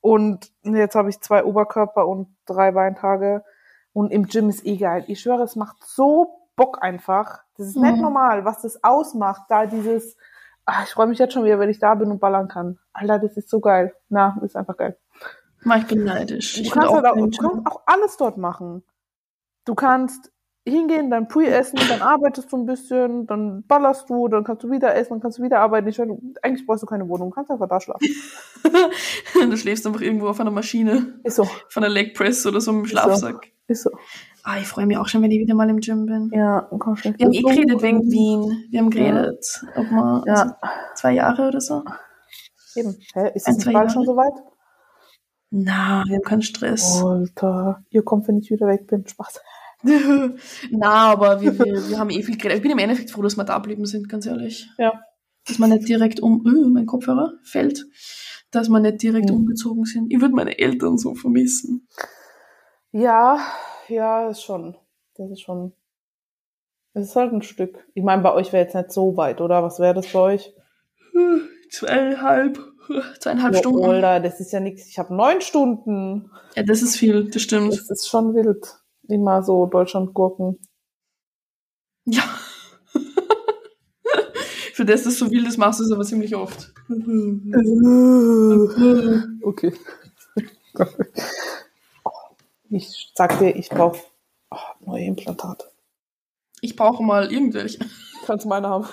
[0.00, 3.42] Und jetzt habe ich zwei Oberkörper und drei Beintage.
[3.94, 5.04] Und im Gym ist eh geil.
[5.08, 7.40] Ich schwöre, es macht so Bock einfach.
[7.56, 8.02] Das ist nicht Mhm.
[8.02, 9.44] normal, was das ausmacht.
[9.48, 10.16] Da dieses,
[10.66, 12.78] ah, ich freue mich jetzt schon wieder, wenn ich da bin und ballern kann.
[12.92, 13.94] Alter, das ist so geil.
[14.10, 14.98] Na, ist einfach geil.
[15.78, 16.54] Ich bin neidisch.
[16.56, 18.82] Du Ich kannst, halt auch, du kannst auch alles dort machen.
[19.64, 20.30] Du kannst
[20.66, 24.70] hingehen, dann Pre essen, dann arbeitest du ein bisschen, dann ballerst du, dann kannst du
[24.70, 25.88] wieder essen, dann kannst du wieder arbeiten.
[25.88, 28.06] Ich meine, eigentlich brauchst du keine Wohnung, du kannst einfach da schlafen.
[29.34, 32.70] du schläfst einfach irgendwo auf einer Maschine, Ist so, von einer Leg Press oder so
[32.70, 32.86] im.
[32.86, 33.50] Schlafsack.
[33.66, 33.90] Ist so.
[34.42, 36.30] Ah, ich freue mich auch schon, wenn ich wieder mal im Gym bin.
[36.34, 37.18] Ja, komm schon.
[37.18, 38.66] Wir haben eh geredet wegen Wien.
[38.70, 40.34] Wir haben geredet, ob man Ja.
[40.34, 40.54] also
[40.96, 41.82] zwei Jahre oder so.
[42.76, 42.96] Eben.
[43.14, 44.32] Hä, ist es bald schon soweit?
[45.50, 47.02] Na, wir haben keinen Stress.
[47.02, 49.06] Alter, ihr kommt, wenn ich wieder weg bin.
[49.06, 49.40] Spaß.
[50.70, 52.56] Na, aber wir, wir, wir haben eh viel geredet.
[52.56, 54.68] Ich bin im Endeffekt froh, dass wir da geblieben sind, ganz ehrlich.
[54.78, 54.92] Ja.
[55.46, 57.84] Dass man nicht direkt um, uh, mein Kopfhörer fällt,
[58.50, 59.36] dass wir nicht direkt Mhm.
[59.36, 60.10] umgezogen sind.
[60.12, 61.86] Ich würde meine Eltern so vermissen.
[62.94, 63.40] Ja,
[63.88, 64.76] ja, ist schon.
[65.16, 65.72] Das ist schon.
[66.92, 67.84] Es ist halt ein Stück.
[67.94, 69.64] Ich meine, bei euch wäre jetzt nicht so weit, oder?
[69.64, 70.54] Was wäre das bei euch?
[71.70, 72.56] Zweieinhalb,
[73.20, 73.84] zweieinhalb Ja, Stunden.
[73.84, 74.86] Alter, das ist ja nichts.
[74.86, 76.30] Ich habe neun Stunden.
[76.54, 77.72] Ja, das ist viel, das stimmt.
[77.72, 78.64] Das ist schon wild.
[79.08, 80.60] Immer so Deutschland-Gurken.
[82.04, 82.22] Ja.
[84.72, 86.72] Für das, dass du so wild ist, machst du es aber ziemlich oft.
[89.42, 89.72] Okay.
[92.74, 94.00] Ich sag dir, ich brauche
[94.50, 95.64] oh, neue Implantate.
[96.60, 97.78] Ich brauche mal irgendwelche.
[98.26, 98.88] Kannst meine haben.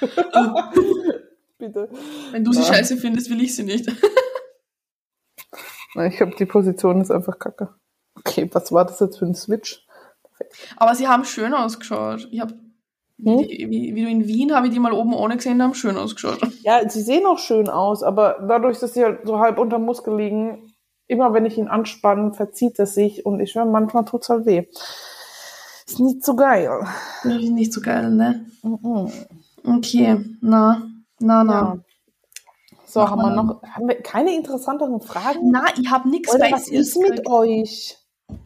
[1.58, 1.88] Bitte.
[2.30, 2.66] Wenn du sie Ja.
[2.74, 3.90] scheiße findest, will ich sie nicht.
[5.94, 7.74] Nein, ich habe die Position ist einfach kacke.
[8.16, 9.86] Okay, was war das jetzt für ein Switch?
[10.76, 12.28] Aber sie haben schön ausgeschaut.
[12.30, 12.54] Ich habe,
[13.22, 13.38] Hm?
[13.38, 15.74] wie, wie, wie du in Wien habe ich die mal oben ohne gesehen, die haben
[15.74, 16.40] schön ausgeschaut.
[16.62, 20.16] Ja, sie sehen auch schön aus, aber dadurch, dass sie halt so halb unter Muskel
[20.16, 20.73] liegen,
[21.06, 24.66] immer wenn ich ihn anspanne, verzieht es sich und ich höre, manchmal tut's halt weh.
[25.86, 26.70] Ist nicht so geil.
[27.24, 28.46] Ist nicht so geil, ne?
[28.62, 29.10] Mhm.
[29.66, 30.82] Okay, na,
[31.18, 31.52] na, na.
[31.52, 31.78] Ja.
[32.86, 35.50] So, Mach haben wir noch haben wir keine interessanteren Fragen?
[35.50, 37.28] Na, ich habe nichts Oder was ist mit gekriegt.
[37.28, 37.98] euch?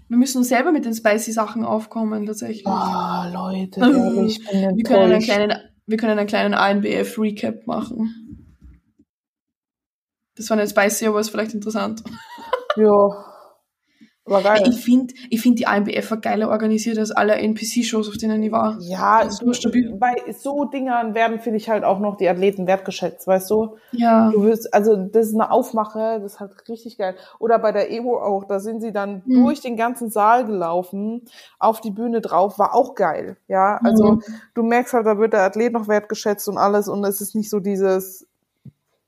[0.09, 2.67] Wir müssen selber mit den spicy Sachen aufkommen, tatsächlich.
[2.67, 4.27] Oh, Leute, Mhm.
[4.27, 5.25] ich bin Wir können einen enttäuscht.
[5.31, 8.15] kleinen, wir können einen kleinen ANBF-Recap machen.
[10.37, 12.03] Das war nicht spicy, aber ist vielleicht interessant.
[12.79, 13.25] Ja,
[14.31, 14.63] war geil.
[14.71, 18.77] Ich finde ich find die ANBF geiler organisiert als alle NPC-Shows, auf denen ich war.
[18.81, 19.97] Ja, Das stabil.
[19.99, 23.77] bei so Dingern werden, finde ich halt auch noch die Athleten wertgeschätzt, weißt du?
[23.93, 24.31] Ja.
[24.31, 27.17] Du wirst, also das ist eine Aufmache, das ist halt richtig geil.
[27.39, 29.45] Oder bei der Evo auch, da sind sie dann Mhm.
[29.45, 31.23] durch den ganzen Saal gelaufen,
[31.59, 33.39] auf die Bühne drauf, war auch geil.
[33.49, 34.23] Ja, also Mhm.
[34.53, 37.49] du merkst halt, da wird der Athlet noch wertgeschätzt und alles und es ist nicht
[37.49, 38.28] so dieses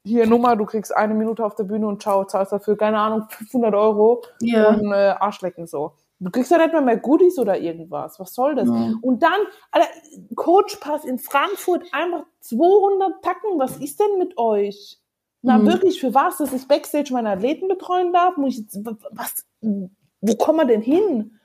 [0.05, 3.27] hier Nummer, du kriegst eine Minute auf der Bühne und ciao, zahlst dafür, keine Ahnung,
[3.29, 4.71] 500 Euro Ja.
[4.71, 5.93] und äh, Arschlecken so.
[6.23, 8.21] Du kriegst ja nicht mehr, mehr Goodies oder irgendwas.
[8.21, 8.69] Was soll das?
[8.69, 8.93] Ja.
[9.01, 9.41] Und dann,
[9.71, 9.89] Alter,
[10.37, 13.59] Coachpass in Frankfurt, einfach 200 Tacken.
[13.59, 14.99] Was ist denn mit euch?
[15.43, 15.67] Na, Mhm.
[15.67, 16.37] wirklich, für was?
[16.37, 18.37] Dass ich Backstage meine Athleten betreuen darf?
[18.37, 18.79] Muss ich jetzt,
[19.13, 19.47] was,
[20.21, 21.39] wo kommen wir denn hin?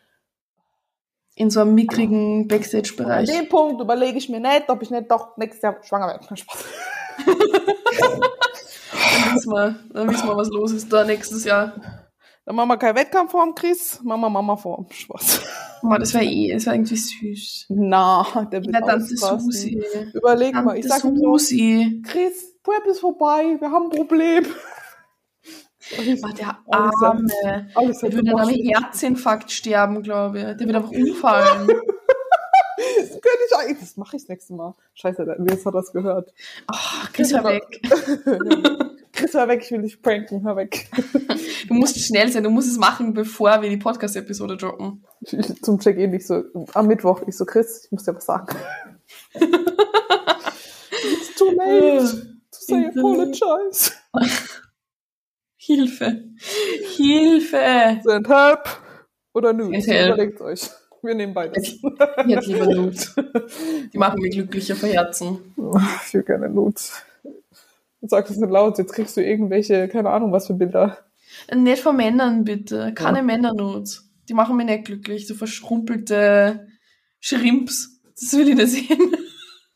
[1.36, 3.30] In so einem mickrigen An Backstage-Bereich.
[3.30, 6.26] dem Punkt überlege ich mir nicht, ob ich nicht doch nächstes Jahr schwanger werde.
[6.28, 6.66] Kein Spaß.
[9.26, 11.74] Dann wissen, wir, dann wissen wir, was los ist da nächstes Jahr.
[12.46, 15.42] Dann machen wir keinen Wettkampf vor dem Chris, machen wir Mama vor dem Spaß.
[15.82, 17.66] Boah, das wäre eh, das wäre irgendwie süß.
[17.70, 19.40] Na, der Ja, wird Tante ausrasten.
[19.52, 19.82] Susi.
[20.14, 22.02] Überleg mal, ich Tante sag ihm so, Susi.
[22.06, 24.46] Chris, Prep ist vorbei, wir haben ein Problem.
[26.22, 27.70] Boah, der Arme.
[27.76, 28.56] Alles Der würde an einem.
[28.56, 30.44] Herzinfarkt sterben, glaube ich.
[30.46, 31.68] Der wird einfach umfallen.
[33.46, 33.80] Ich eigentlich.
[33.80, 34.76] Das mache ich das nächste Mal.
[34.94, 36.34] Scheiße, Nils hat das gehört.
[36.68, 37.82] Ach, Chris, hör weg.
[39.12, 40.90] Chris, hör weg, ich will dich pranken, hör weg.
[41.68, 45.06] Du musst schnell sein, du musst es machen, bevor wir die Podcast-Episode droppen.
[45.62, 46.44] Zum Check-in, ich so,
[46.74, 48.58] am Mittwoch, ich so, Chris, ich muss dir was sagen.
[49.34, 53.94] It's too late to say apologize.
[55.56, 56.26] Hilfe.
[56.98, 58.02] Hilfe.
[58.04, 58.68] Send help
[59.34, 59.88] oder help.
[59.88, 60.70] Überlegt euch.
[61.06, 61.74] Wir nehmen beides.
[61.74, 61.82] Ich
[62.36, 63.16] hätte lieber Nudes.
[63.94, 65.54] Die machen mich glücklicher von Herzen.
[66.06, 67.04] Ich will keine Nudes.
[68.02, 70.98] Sag das nicht laut, jetzt kriegst du irgendwelche, keine Ahnung, was für Bilder.
[71.54, 72.94] Nicht von Männern, bitte.
[72.94, 73.24] Keine ja.
[73.24, 74.10] Männernudes.
[74.30, 75.28] Die machen mich nicht glücklich.
[75.28, 76.68] So verschrumpelte
[77.20, 78.02] Schrimps.
[78.20, 79.16] Das will ich nicht sehen.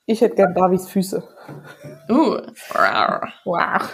[0.06, 1.24] Ich hätte gern Davis Füße.
[2.10, 2.38] Uh.
[3.46, 3.94] Wow.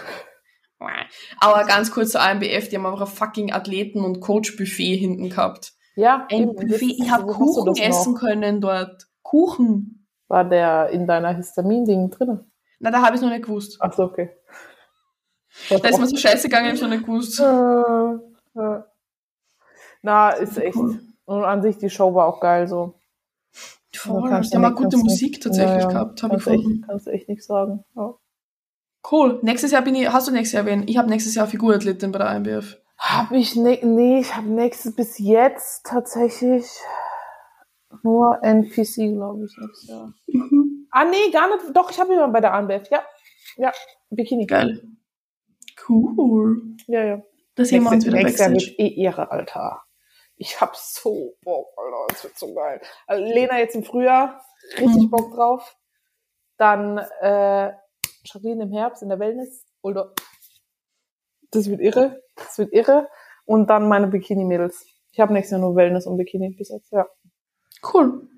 [1.40, 5.75] Aber ganz kurz zur AMBF, die haben einfach ein fucking Athleten- und Coach-Buffet hinten gehabt.
[5.96, 6.96] Ja, ein Buffet.
[6.98, 8.20] Ich habe Kuchen essen noch?
[8.20, 9.06] können dort.
[9.22, 10.06] Kuchen.
[10.28, 12.40] War der in deiner Histamin-Ding drin?
[12.80, 13.78] Na, da habe ich noch nicht gewusst.
[13.80, 14.30] Ach so, okay.
[15.70, 17.40] Was da ist mir so scheiße gegangen, ich habe noch nicht gewusst.
[17.40, 18.82] Äh, äh.
[20.02, 20.76] Na, ist echt.
[20.76, 21.00] Cool.
[21.24, 22.94] Und an sich, die Show war auch geil so.
[23.94, 26.84] Voll, die haben auch gute Musik nicht, tatsächlich ja, gehabt, habe ich gefunden.
[26.86, 27.84] Kannst du echt nichts sagen.
[27.96, 28.14] Ja.
[29.10, 29.38] Cool.
[29.42, 30.86] Nächstes Jahr bin ich, hast du nächstes Jahr wen?
[30.86, 32.76] Ich habe nächstes Jahr Figurathletin bei der IMBF.
[32.98, 36.66] Hab ich ne, nee, ich habe nächstes bis jetzt tatsächlich
[38.02, 40.12] nur NPC, glaube ich, nächstes Jahr.
[40.26, 40.88] Mhm.
[40.90, 41.76] Ah, nee, gar nicht.
[41.76, 42.88] Doch, ich habe jemanden bei der ANBF.
[42.90, 43.04] Ja.
[43.56, 43.72] Ja,
[44.10, 44.46] Bikini.
[44.46, 44.82] Geil.
[45.88, 46.76] Cool.
[46.86, 47.22] Ja, ja.
[47.54, 49.82] Das sehen wir uns wieder Nächstes Jahr wird eh ihre, Alter.
[50.36, 52.06] Ich hab so Bock, Alter.
[52.08, 52.80] Das wird so geil.
[53.06, 54.42] Also Lena jetzt im Frühjahr.
[54.78, 55.10] Richtig mhm.
[55.10, 55.76] Bock drauf.
[56.58, 57.72] Dann, äh,
[58.24, 59.64] Jacqueline im Herbst in der Wellness.
[59.82, 60.12] Oder,
[61.50, 62.22] das wird irre.
[62.36, 63.08] Das wird irre.
[63.44, 64.86] Und dann meine Bikini-Mädels.
[65.12, 67.06] Ich habe nächstes Jahr nur Wellness und Bikini bis jetzt, ja.
[67.92, 68.28] Cool.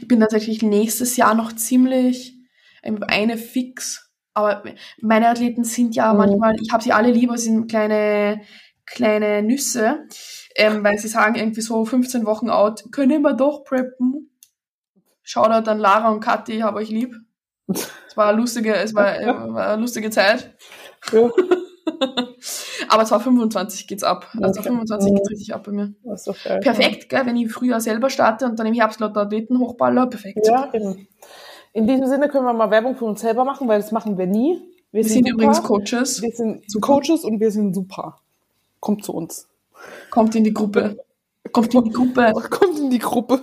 [0.00, 2.34] Ich bin tatsächlich nächstes Jahr noch ziemlich
[2.82, 4.10] eine fix.
[4.34, 4.62] Aber
[5.00, 6.18] meine Athleten sind ja mhm.
[6.18, 8.42] manchmal, ich habe sie alle lieber, sind kleine,
[8.86, 10.06] kleine Nüsse,
[10.54, 14.30] ähm, weil sie sagen irgendwie so 15 Wochen out, können wir doch preppen.
[15.22, 17.14] Shoutout an Lara und Kathi, habe euch lieb.
[17.66, 20.56] Es war eine lustige, es war, äh, war eine lustige Zeit.
[21.12, 21.30] Ja.
[22.88, 24.28] Aber 2025 geht's ab.
[24.40, 24.68] Also okay.
[24.68, 25.94] 25 geht's richtig ab bei mir.
[26.04, 29.22] Das ist geil, perfekt, gell, wenn ich früher selber starte und dann im Herbst lauter
[29.22, 30.46] Athleten hochballer, perfekt.
[30.46, 31.08] Ja, eben.
[31.72, 34.26] In diesem Sinne können wir mal Werbung für uns selber machen, weil das machen wir
[34.26, 34.60] nie.
[34.90, 36.22] Wir, wir sind, sind übrigens Coaches.
[36.22, 36.86] Wir sind super.
[36.86, 38.20] Coaches und wir sind super.
[38.80, 39.46] Kommt zu uns.
[40.10, 40.98] Kommt in die Gruppe.
[41.52, 42.32] Kommt in die Gruppe.
[42.50, 43.40] Kommt in die Gruppe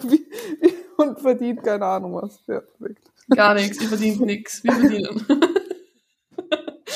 [0.98, 2.40] und verdient keine Ahnung was.
[2.48, 3.12] Ja, perfekt.
[3.30, 4.64] Gar nichts, ihr verdient nichts.
[4.64, 5.26] Wir verdienen.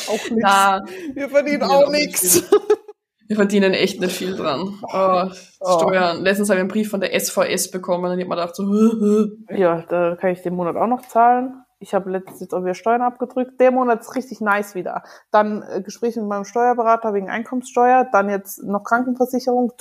[0.10, 0.42] Auch nichts.
[0.42, 0.82] Ja,
[1.14, 2.44] wir verdienen auch, nichts.
[3.28, 4.80] Wir verdienen echt nicht viel dran.
[4.92, 5.30] Oh,
[5.60, 5.80] oh.
[5.80, 6.24] Steuern.
[6.24, 8.64] Letztens habe ich einen Brief von der SVS bekommen und ich habe mir gedacht so,
[9.56, 11.64] Ja, da kann ich den Monat auch noch zahlen.
[11.82, 13.60] Ich habe letztens jetzt auch wieder Steuern abgedrückt.
[13.60, 15.04] Der Monat ist richtig nice wieder.
[15.32, 19.72] Dann äh, Gespräche mit meinem Steuerberater wegen Einkommenssteuer, dann jetzt noch Krankenversicherung.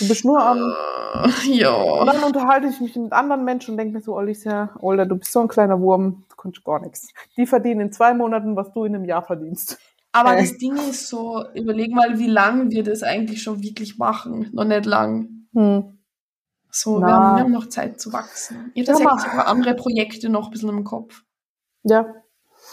[0.00, 0.58] Du bist nur am.
[0.58, 1.74] Uh, ja.
[1.74, 5.16] Und dann unterhalte ich mich mit anderen Menschen und denke mir so, Alicia, Older, du
[5.16, 7.08] bist so ein kleiner Wurm, du kannst gar nichts.
[7.36, 9.78] Die verdienen in zwei Monaten, was du in einem Jahr verdienst.
[10.12, 10.40] Aber äh.
[10.40, 14.48] das Ding ist so, überleg mal, wie lang wir das eigentlich schon wirklich machen.
[14.52, 15.46] Noch nicht lang.
[15.54, 15.98] Hm.
[16.70, 18.72] So, wir haben, wir haben, noch Zeit zu wachsen.
[18.74, 21.22] Ich habe tatsächlich sogar andere Projekte noch ein bisschen im Kopf.
[21.84, 22.06] Ja.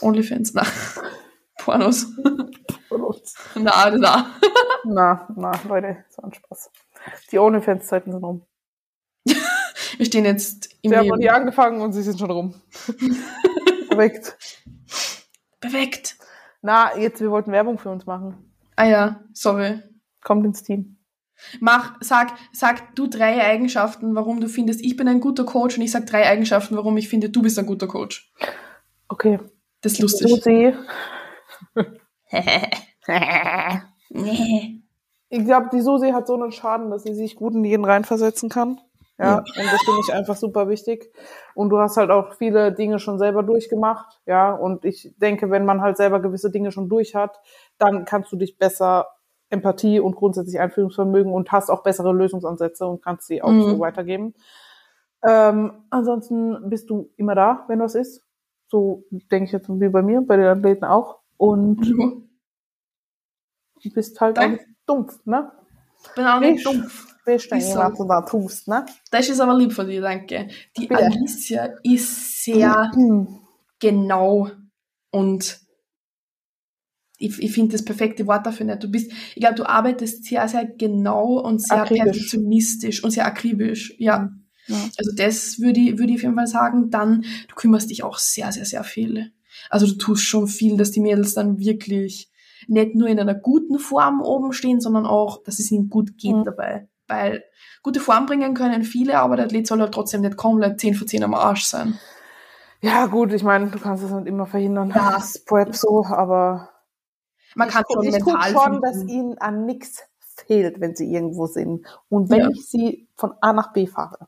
[0.01, 0.63] Onlyfans, na.
[1.59, 2.07] Pornos.
[2.89, 3.35] Pornos.
[3.55, 4.31] na, na.
[4.85, 6.71] na, na, Leute, so ein Spaß.
[7.31, 8.45] Die OnlyFans-Zeiten sind rum.
[9.97, 12.55] Wir stehen jetzt im Sie haben noch nie angefangen und sie sind schon rum.
[13.89, 14.37] Perfekt.
[15.59, 16.17] Perfekt.
[16.61, 18.51] Na, jetzt, wir wollten Werbung für uns machen.
[18.75, 19.79] Ah ja, sorry.
[20.23, 20.97] Kommt ins Team.
[21.59, 25.83] Mach, sag, sag du drei Eigenschaften, warum du findest, ich bin ein guter Coach und
[25.83, 28.31] ich sag drei Eigenschaften, warum ich finde, du bist ein guter Coach.
[29.07, 29.39] Okay.
[29.81, 30.29] Das ist lustig.
[30.29, 30.73] Susi.
[34.09, 34.80] nee.
[35.33, 38.49] Ich glaube, die Susi hat so einen Schaden, dass sie sich gut in jeden reinversetzen
[38.49, 38.81] kann.
[39.17, 39.37] Ja, ja.
[39.37, 41.09] und das finde ich einfach super wichtig.
[41.55, 44.19] Und du hast halt auch viele Dinge schon selber durchgemacht.
[44.25, 47.39] Ja, und ich denke, wenn man halt selber gewisse Dinge schon durch hat,
[47.77, 49.07] dann kannst du dich besser
[49.49, 53.61] Empathie und grundsätzlich Einfühlungsvermögen und hast auch bessere Lösungsansätze und kannst sie auch mhm.
[53.61, 54.33] so weitergeben.
[55.25, 58.21] Ähm, ansonsten bist du immer da, wenn was ist.
[58.67, 61.19] So denke ich jetzt wie bei mir, bei den Athleten auch.
[61.37, 62.29] Und mhm.
[63.81, 64.70] du bist halt Danke.
[64.91, 65.51] Dumpf, ne?
[66.03, 67.07] Ich bin auch nicht dumpf.
[67.25, 68.85] Weißt du eigentlich, was du da tust, ne?
[69.11, 70.47] Das ist aber lieb von dir, danke.
[70.77, 71.05] Die Bitte.
[71.05, 72.91] Alicia ist sehr
[73.79, 74.49] genau
[75.11, 75.59] und
[77.21, 78.83] ich, ich finde das perfekte Wort dafür nicht.
[78.83, 82.03] Du bist, ich glaube, du arbeitest sehr, sehr genau und sehr akribisch.
[82.03, 83.93] perfektionistisch und sehr akribisch.
[83.99, 84.19] Ja.
[84.19, 84.43] Mhm.
[84.67, 84.77] ja.
[84.97, 86.89] Also das würde ich, würde ich auf jeden Fall sagen.
[86.89, 89.31] Dann, du kümmerst dich auch sehr, sehr, sehr viel.
[89.69, 92.30] Also du tust schon viel, dass die Mädels dann wirklich
[92.67, 96.35] nicht nur in einer guten Form oben stehen, sondern auch, dass es ihnen gut geht
[96.35, 96.45] mhm.
[96.45, 96.87] dabei.
[97.07, 97.43] Weil
[97.83, 101.07] gute Form bringen können viele, aber der Athlet soll halt trotzdem nicht komplett 10 von
[101.07, 101.99] 10 am Arsch sein.
[102.81, 104.89] Ja, gut, ich meine, du kannst es nicht immer verhindern.
[104.89, 105.11] Ja.
[105.11, 106.69] Das ist Prep so, aber
[107.55, 108.81] man kann schon ich mental schon, finden.
[108.81, 111.85] dass ihnen an nichts fehlt, wenn sie irgendwo sind.
[112.09, 112.49] Und wenn ja.
[112.49, 114.27] ich sie von A nach B fahre.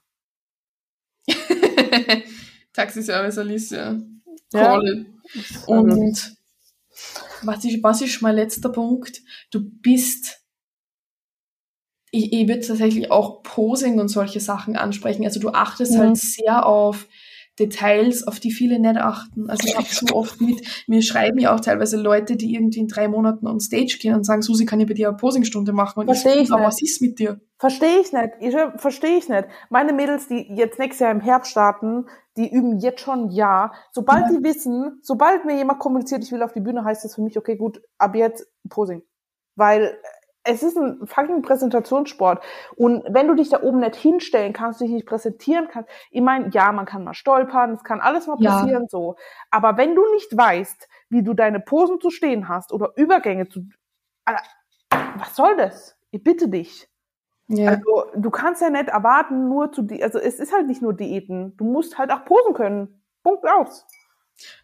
[2.73, 3.97] Taxiservice Alicia.
[4.51, 4.65] Ja.
[4.65, 5.67] Call it.
[5.67, 6.37] Und
[7.43, 9.21] was ist, was ist mein letzter Punkt?
[9.51, 10.41] Du bist,
[12.11, 15.25] ich, ich würde tatsächlich auch Posing und solche Sachen ansprechen.
[15.25, 15.99] Also du achtest Mhm.
[15.99, 17.07] halt sehr auf
[17.59, 19.47] Details, auf die viele nicht achten.
[19.49, 22.87] Also ich habe so oft mit, mir schreiben ja auch teilweise Leute, die irgendwie in
[22.87, 25.99] drei Monaten on Stage gehen und sagen, Susi, kann ich bei dir eine Posingstunde machen?
[25.99, 26.67] Und Versteh ich aber nicht.
[26.67, 27.39] was ist mit dir?
[27.59, 28.29] Verstehe ich nicht.
[28.39, 29.45] Ich verstehe ich nicht.
[29.69, 32.05] Meine Mädels, die jetzt nächstes Jahr im Herbst starten,
[32.37, 33.73] die üben jetzt schon ein Jahr.
[33.91, 34.37] Sobald Ja.
[34.37, 37.37] die wissen, sobald mir jemand kommuniziert, ich will auf die Bühne, heißt das für mich,
[37.37, 39.03] okay, gut, ab jetzt Posing.
[39.55, 39.97] Weil
[40.45, 42.43] es ist ein fucking Präsentationssport.
[42.75, 46.49] Und wenn du dich da oben nicht hinstellen kannst, dich nicht präsentieren kannst, ich meine,
[46.49, 48.51] ja, man kann mal stolpern, es kann alles mal Ja.
[48.51, 49.15] passieren, so.
[49.51, 53.61] Aber wenn du nicht weißt, wie du deine Posen zu stehen hast oder Übergänge zu,
[55.15, 55.95] was soll das?
[56.11, 56.89] Ich bitte dich.
[57.47, 57.71] Ja.
[57.71, 60.93] Also du kannst ja nicht erwarten, nur zu die, also es ist halt nicht nur
[60.93, 61.55] Diäten.
[61.57, 63.01] Du musst halt auch posen können.
[63.23, 63.85] Punkt aus.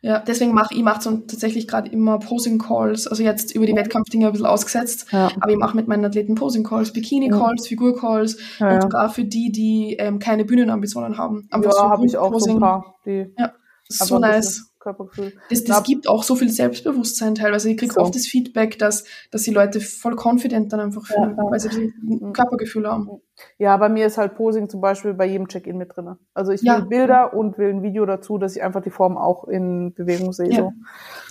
[0.02, 3.76] Ja, deswegen mache ich mache so tatsächlich gerade immer Posing Calls, also jetzt über die
[3.76, 5.30] Wettkampfdinge ein bisschen ausgesetzt, Ja.
[5.40, 8.82] aber ich mache mit meinen Athleten Posing Calls, Bikini Calls, Figur Calls Ja, und ja.
[8.82, 11.48] sogar für die, die ähm, keine Bühnenambitionen haben.
[11.54, 12.96] Ja, habe ich auch so ein paar.
[13.06, 13.52] Die Ja,
[13.90, 14.66] so aber nice.
[14.80, 15.34] Körpergefühl.
[15.50, 17.70] Das, das gibt auch so viel Selbstbewusstsein teilweise.
[17.70, 18.00] Ich kriege So.
[18.00, 21.94] oft das Feedback, dass, dass die Leute voll confident dann einfach fühlen, Ja, weil sie
[22.02, 23.10] ein Körpergefühl haben.
[23.58, 26.18] Ja, bei mir ist halt Posing zum Beispiel bei jedem Check-in mit drinne.
[26.34, 26.80] Also ich will Ja.
[26.80, 30.50] Bilder und will ein Video dazu, dass ich einfach die Form auch in Bewegung sehe.
[30.50, 30.58] Ja.
[30.62, 30.72] So.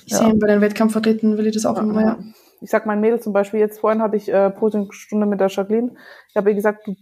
[0.04, 0.18] Ich Ja.
[0.18, 2.18] sehe bei den Wettkampfathleten will ich das auch immer, ja.
[2.60, 5.94] Ich sag meinen Mädels zum Beispiel, jetzt vorhin hatte ich äh, Posingstunde mit der Jacqueline.
[6.28, 6.96] Ich habe ihr gesagt, du,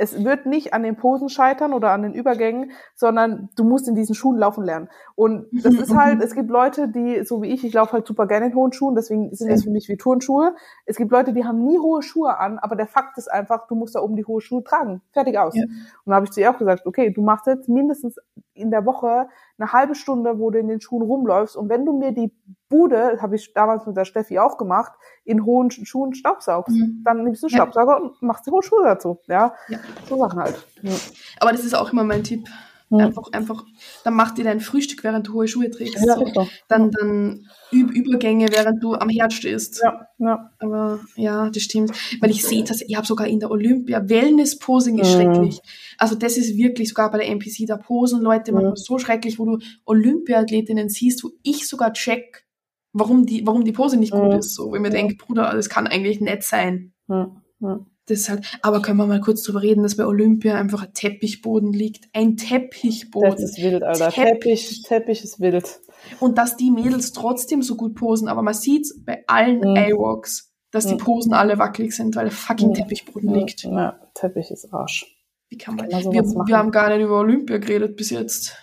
[0.00, 3.94] es wird nicht an den Posen scheitern oder an den Übergängen, sondern du musst in
[3.94, 4.88] diesen Schuhen laufen lernen.
[5.14, 8.26] Und das ist halt, es gibt Leute, die, so wie ich, ich laufe halt super
[8.26, 10.54] gerne in hohen Schuhen, deswegen sind das für mich wie Turnschuhe.
[10.86, 13.74] Es gibt Leute, die haben nie hohe Schuhe an, aber der Fakt ist einfach, du
[13.74, 15.02] musst da oben die hohe Schuhe tragen.
[15.12, 15.54] Fertig aus.
[15.54, 15.64] Ja.
[15.64, 18.16] Und da habe ich zu ihr auch gesagt, okay, du machst jetzt mindestens
[18.60, 21.56] in der Woche eine halbe Stunde, wo du in den Schuhen rumläufst.
[21.56, 22.32] Und wenn du mir die
[22.68, 24.92] Bude, habe ich damals mit der Steffi auch gemacht,
[25.24, 27.02] in hohen Sch- Schuhen staubsaugst, Mhm.
[27.04, 27.62] dann nimmst du einen Ja.
[27.62, 29.18] Staubsauger und machst die hohen Schuhe dazu.
[29.26, 29.78] Ja, Ja.
[30.08, 30.66] so Sachen halt.
[30.82, 30.92] Ja.
[31.40, 32.46] Aber das ist auch immer mein Tipp.
[32.90, 33.00] Mhm.
[33.00, 33.64] Einfach, einfach,
[34.04, 36.04] dann mach dir dein Frühstück, während du hohe Schuhe trägst.
[36.04, 36.48] Ja, so.
[36.68, 39.80] Dann, dann üb Übergänge, während du am Herd stehst.
[39.82, 40.50] Ja, ja.
[40.58, 41.92] Aber ja, das stimmt.
[42.20, 45.12] Weil ich sehe das, ich habe sogar in der Olympia, Wellness-Posing ist Mhm.
[45.14, 45.60] schrecklich.
[45.98, 48.72] Also das ist wirklich sogar bei der NPC, da posen Leute Mhm.
[48.74, 52.44] so schrecklich, wo du Olympiathletinnen siehst, wo ich sogar check,
[52.92, 54.38] warum die, warum die Pose nicht gut Mhm.
[54.40, 54.54] ist.
[54.56, 56.92] So, wo ich mir denke, Bruder, das kann eigentlich nicht sein.
[57.08, 57.30] ja,
[57.60, 57.86] ja.
[58.10, 61.72] Das halt, aber können wir mal kurz drüber reden, dass bei Olympia einfach ein Teppichboden
[61.72, 62.08] liegt.
[62.12, 63.30] Ein Teppichboden.
[63.30, 64.10] Das ist wild, Alter.
[64.10, 64.66] Teppich.
[64.66, 65.80] Teppich, Teppich ist wild.
[66.18, 69.76] Und dass die Mädels trotzdem so gut posen, aber man sieht bei allen Mhm.
[69.76, 70.98] A-Walks, dass die Mhm.
[70.98, 72.74] Posen alle wackelig sind, weil der fucking Mhm.
[72.74, 73.62] Teppichboden liegt.
[73.64, 75.06] Ja, Teppich ist Arsch.
[75.48, 76.48] Wie kann man, Kann man wir, machen?
[76.48, 78.56] wir haben gar nicht über Olympia geredet bis jetzt.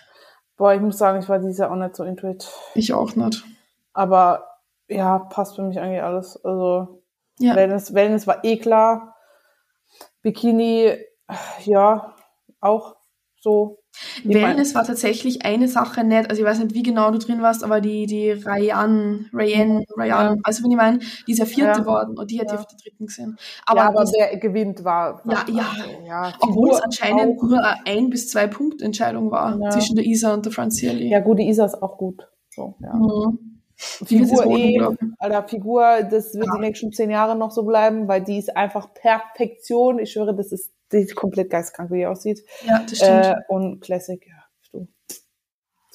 [0.56, 2.48] Boah, ich muss sagen, ich war dieses Jahr auch nicht so intuit.
[2.74, 3.44] Ich auch nicht.
[3.92, 4.44] Aber
[4.88, 6.42] ja, passt für mich eigentlich alles.
[6.44, 7.02] Also
[7.38, 7.54] Ja.
[7.54, 9.14] Wellness, Wellness war eh klar.
[10.32, 10.92] Bikini,
[11.64, 12.14] ja,
[12.60, 12.96] auch
[13.40, 13.78] so.
[14.22, 17.64] Wellness war tatsächlich eine Sache nicht, also ich weiß nicht, wie genau du drin warst,
[17.64, 20.36] aber die, die Ryan, Ryan, Ryan, Ja.
[20.44, 21.86] also wenn ich meine, die ist ja vierte Ja.
[21.86, 22.54] worden und die hat Ja.
[22.54, 23.36] ja auf der dritten gesehen.
[23.66, 25.22] Aber, ja, aber das, wer gewinnt war.
[25.28, 25.64] Ja, ja.
[26.06, 27.42] ja obwohl es anscheinend auch.
[27.48, 29.70] nur eine ein bis zwei Punkt Entscheidung war Ja.
[29.70, 31.08] zwischen der Isa und der Franzieli.
[31.10, 32.28] Ja, gut, die Isa ist auch gut.
[32.50, 32.94] So, ja.
[32.94, 33.57] Mhm.
[33.78, 35.14] Figur glauben.
[35.18, 36.54] Alter, Figur, das wird Ja.
[36.56, 39.98] die nächsten zehn Jahre noch so bleiben, weil die ist einfach Perfektion.
[40.00, 42.42] Ich schwöre, das ist, die ist komplett geistkrank, wie die aussieht.
[42.66, 43.24] Ja, das stimmt.
[43.24, 44.88] Äh, und Classic, ja, du.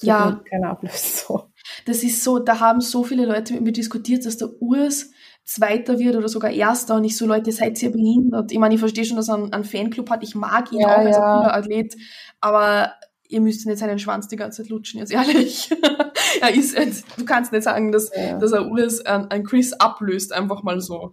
[0.00, 0.40] Ja.
[0.48, 1.42] Keiner ablösen, so.
[1.86, 5.10] Das ist so, da haben so viele Leute mit mir diskutiert, dass der Urs
[5.46, 8.50] Zweiter wird oder sogar Erster und ich so, Leute, seid ihr behindert?
[8.50, 10.86] Ich meine, ich verstehe schon, dass er einen, einen Fanclub hat, ich mag ihn Ja,
[10.86, 11.36] auch als ein ja.
[11.36, 11.96] cooler Athlet,
[12.40, 12.94] aber
[13.28, 15.70] ihr müsst nicht seinen Schwanz die ganze Zeit lutschen, jetzt ehrlich.
[16.40, 16.76] er ist,
[17.18, 18.38] du kannst nicht sagen, dass, Ja.
[18.38, 21.12] dass er Urs an, an Chris ablöst, einfach mal so.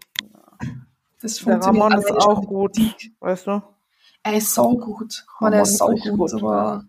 [1.21, 2.77] Das Der funktioniert Ramon ist auch gut,
[3.19, 3.61] weißt du?
[4.23, 5.25] Er ist saugut.
[5.39, 6.85] Man, er ist echt saugut, gut, aber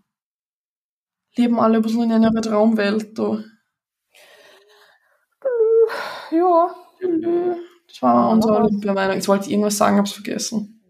[1.35, 3.17] leben alle ein bisschen in einer Traumwelt.
[3.17, 3.43] Da.
[6.31, 6.75] Ja.
[7.87, 8.59] Das war unsere Ja.
[8.61, 9.15] Olympia-Meinung.
[9.15, 10.81] Jetzt wollte ich irgendwas sagen, hab's vergessen.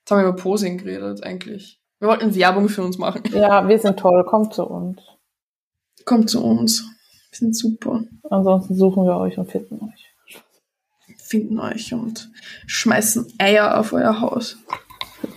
[0.00, 1.80] Jetzt haben wir über Posing geredet, eigentlich.
[2.04, 3.22] Wir wollten Werbung für uns machen.
[3.32, 5.00] Ja, wir sind toll, kommt zu uns.
[6.04, 6.82] Kommt zu uns.
[7.30, 8.04] Wir sind super.
[8.28, 10.12] Ansonsten suchen wir euch und finden euch.
[11.16, 12.30] Finden euch und
[12.66, 14.58] schmeißen Eier auf euer Haus.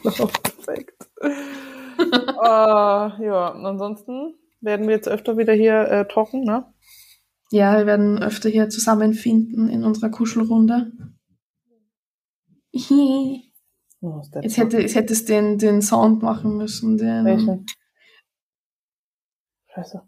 [0.03, 1.07] Perfekt.
[1.21, 1.29] äh,
[2.43, 6.65] ja, und ansonsten werden wir jetzt öfter wieder hier äh, talken, ne?
[7.49, 10.91] Ja, wir werden öfter hier zusammenfinden in unserer Kuschelrunde.
[14.15, 17.25] Jetzt Oh, der hätte, jetzt hättest du den, den Sound machen müssen, den.
[17.25, 17.65] Welchen?
[19.73, 20.01] Scheiße.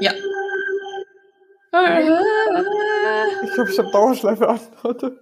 [0.00, 0.12] Ja.
[3.44, 5.18] Ich glaube, ich habe Dauerschleife antwortet.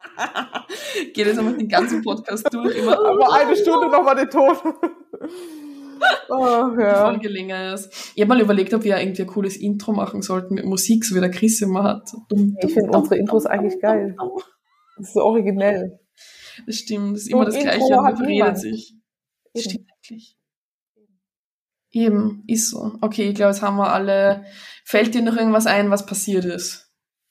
[1.14, 2.76] Geht jetzt einmal den ganzen Podcast durch.
[2.76, 2.98] Immer.
[2.98, 4.56] Aber eine Stunde nochmal den Ton.
[6.28, 7.06] oh, ja.
[7.06, 8.12] Folge länger ist.
[8.14, 11.14] Ich habe mal überlegt, ob wir irgendwie ein cooles Intro machen sollten mit Musik, so
[11.14, 12.10] wie der Chris immer hat.
[12.28, 14.16] Dumm, Ich finde unsere Intros eigentlich geil.
[14.96, 15.98] Das ist so originell.
[16.66, 18.94] Das stimmt, das ist immer ein das Gleiche und man redet sich.
[19.54, 20.36] Das stimmt eigentlich.
[21.92, 22.92] Eben, ist so.
[23.00, 24.44] Okay, ich glaube, jetzt haben wir alle.
[24.84, 26.88] Fällt dir noch irgendwas ein, was passiert ist?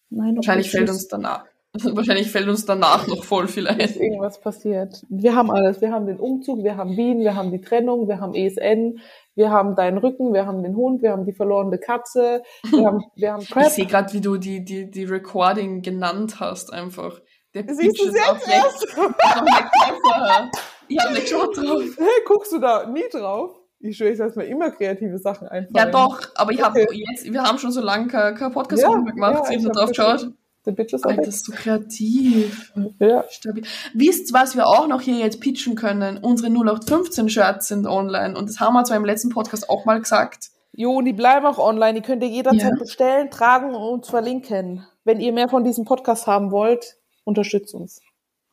[0.09, 1.45] Nein, Wahrscheinlich fällt uns danach.
[1.83, 3.79] Wahrscheinlich fällt uns danach noch voll viel ein.
[3.79, 5.05] ist irgendwas passiert.
[5.07, 5.81] Wir haben alles.
[5.81, 8.99] Wir haben den Umzug, wir haben Wien, wir haben die Trennung, wir haben ESN,
[9.35, 12.41] wir haben deinen Rücken, wir haben den Hund, wir haben die verlorene Katze,
[12.71, 13.69] wir haben, wir haben Ich Prep.
[13.69, 17.21] sehe gerade, wie du die, die, die Recording genannt hast, einfach.
[17.53, 18.41] Der Siehst du weg.
[18.47, 18.85] erst?
[18.91, 20.51] Ich hab nicht geschaut vorher.
[20.87, 21.83] Ich hab nicht geschaut drauf.
[21.97, 23.51] Hey, guckst du da nie drauf?
[23.79, 25.73] Ich schwöre, ich lasse mir immer kreative Sachen einfallen.
[25.75, 27.03] Ja, doch, aber ich habe Okay.
[27.09, 29.69] jetzt, wir haben schon so lange kein, kein podcast Ja, mehr gemacht, ja, ich hab
[29.69, 30.13] hab drauf geschaut.
[30.15, 30.37] gesehen.
[30.65, 32.73] The Bitches Alter, ist so kreativ.
[32.99, 33.23] Ja.
[33.29, 33.63] Stabil.
[33.93, 36.17] Wisst, was wir auch noch hier jetzt pitchen können?
[36.17, 40.49] Unsere 0815-Shirts sind online und das haben wir zwar im letzten Podcast auch mal gesagt.
[40.73, 41.93] Jo, und die bleiben auch online.
[41.93, 42.75] Die könnt ihr jederzeit Ja.
[42.77, 44.85] bestellen, tragen und verlinken.
[45.05, 46.97] Wenn ihr mehr von diesem Podcast haben wollt,
[47.29, 48.01] unterstützt uns.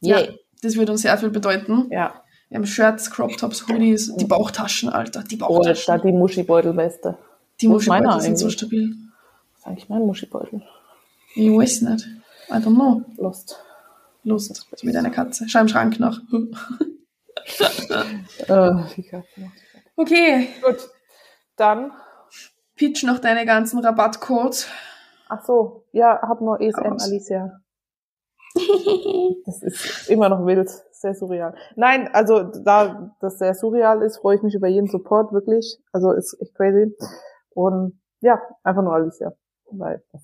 [0.00, 0.38] Ja, Yay.
[0.62, 1.88] das würde uns sehr viel bedeuten.
[1.90, 2.22] Ja.
[2.48, 6.00] Wir haben Shirts, Crop Tops, Hoodies, die Bauchtaschen, Alter, die da Bauchtaschen.
[6.02, 7.18] die Muschibeutelweste.
[7.60, 8.90] die Muschibeutel sind so stabil.
[9.52, 10.62] Das ist eigentlich mein Muschibeutel.
[11.34, 12.06] Ich weiß nicht.
[12.48, 13.02] I don't know.
[13.16, 13.58] Lost.
[14.22, 14.66] Lust.
[14.76, 15.48] So wie deine Katze.
[15.48, 16.20] Schau im Schrank nach.
[18.48, 18.72] Äh.
[19.96, 20.48] Okay.
[20.62, 20.90] Gut.
[21.56, 21.92] Dann,
[22.74, 24.66] Pitch noch deine ganzen Rabattcodes.
[25.28, 27.04] ach so, ja, hab nur Aus.
[27.04, 27.60] Alicia.
[29.46, 31.54] Das ist immer noch wild, sehr surreal.
[31.76, 35.78] Nein, also da das sehr surreal ist, freue ich mich über jeden Support, wirklich.
[35.92, 36.94] Also ist echt crazy.
[37.50, 39.32] Und ja, einfach nur Alicia.
[39.70, 40.22] Weil das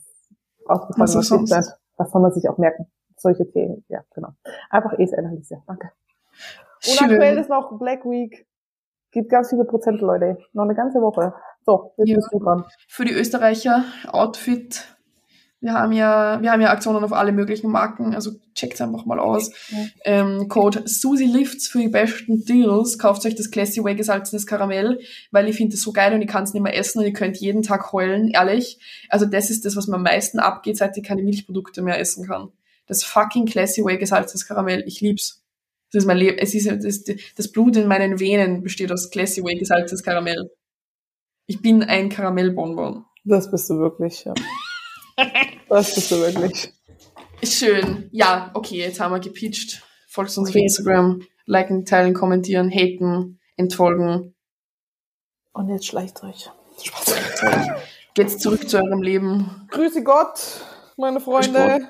[0.66, 1.78] ausgefallen Was was sonst.
[1.97, 2.87] Was soll man sich auch merken?
[3.16, 4.30] Solche Themen, ja, genau.
[4.70, 5.62] Einfach ESN, Alicia.
[5.66, 5.91] Danke.
[6.89, 8.47] Und aktuell ist noch Black Week.
[9.12, 10.39] Gibt ganz viele Prozent, Leute.
[10.53, 11.35] Noch eine ganze Woche.
[11.64, 12.16] So, jetzt Ja.
[12.16, 12.64] bist du dran.
[12.89, 14.97] Für die Österreicher Outfit.
[15.63, 19.21] Wir haben ja, wir haben ja Aktionen auf alle möglichen Marken, also checkt's einfach mal
[19.21, 19.53] aus.
[19.69, 19.87] Ja.
[20.05, 22.99] Ähm, Code Susi Lifts für die besten Deals.
[22.99, 24.99] Kauft euch das Classy Way gesalzenes Karamell,
[25.31, 27.13] weil ich finde es so geil und ich kann es nicht mehr essen und ihr
[27.13, 28.81] könnt jeden Tag heulen, ehrlich.
[29.09, 32.27] Also das ist das, was mir am meisten abgeht, seit ich keine Milchprodukte mehr essen
[32.27, 32.49] kann.
[32.89, 35.45] Das fucking Classy Way gesalzenes Karamell, ich lieb's.
[35.93, 36.39] Das ist mein Leben.
[36.39, 37.05] Es ist das,
[37.37, 40.51] das Blut in meinen Venen besteht aus Classy Way gesalzenes Karamell.
[41.47, 43.05] Ich bin ein Karamellbonbon.
[43.23, 44.35] Das bist du wirklich, ja.
[45.69, 46.73] Das bist du wirklich.
[47.45, 48.09] Schön.
[48.13, 49.83] Ja, okay, jetzt haben wir gepitcht.
[50.09, 50.63] Folgt uns auf Okay.
[50.63, 51.23] Instagram.
[51.47, 54.35] Liken, teilen, kommentieren, haten, entfolgen.
[55.53, 56.51] Und jetzt schleicht euch.
[56.83, 57.17] Spaß.
[58.15, 59.67] Geht's zurück zu eurem Leben.
[59.71, 60.61] Grüße Gott,
[60.97, 61.89] meine Freunde.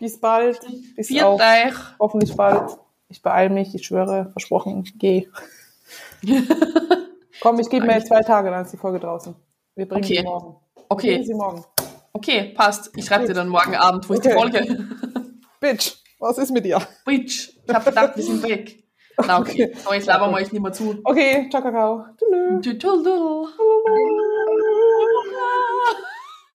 [0.00, 0.58] Bis bald.
[0.96, 1.74] Bis Viert auch euch.
[2.00, 2.70] hoffentlich bald.
[3.08, 5.28] Ich beeile mich, ich schwöre, versprochen, geh.
[7.40, 9.34] Komm, ich gebe mir jetzt zwei Tage, dann ist die Folge draußen.
[9.76, 10.16] Wir bringen Okay.
[10.18, 10.46] sie morgen.
[10.46, 11.64] Wir bringen Okay, sie morgen.
[12.14, 12.90] Okay, passt.
[12.96, 14.38] Ich schreibe dir dann morgen Abend, wo ist die Okay.
[14.38, 14.88] Folge?
[15.60, 16.80] Bitch, was ist mit dir?
[17.04, 18.82] Bitch, ich hab gedacht, wir sind weg.
[19.26, 19.76] Na okay, Okay.
[19.84, 21.00] so, jetzt labern wir euch nicht mehr zu.
[21.04, 22.04] Okay, ciao, Kakao.
[22.18, 22.78] Tschüss.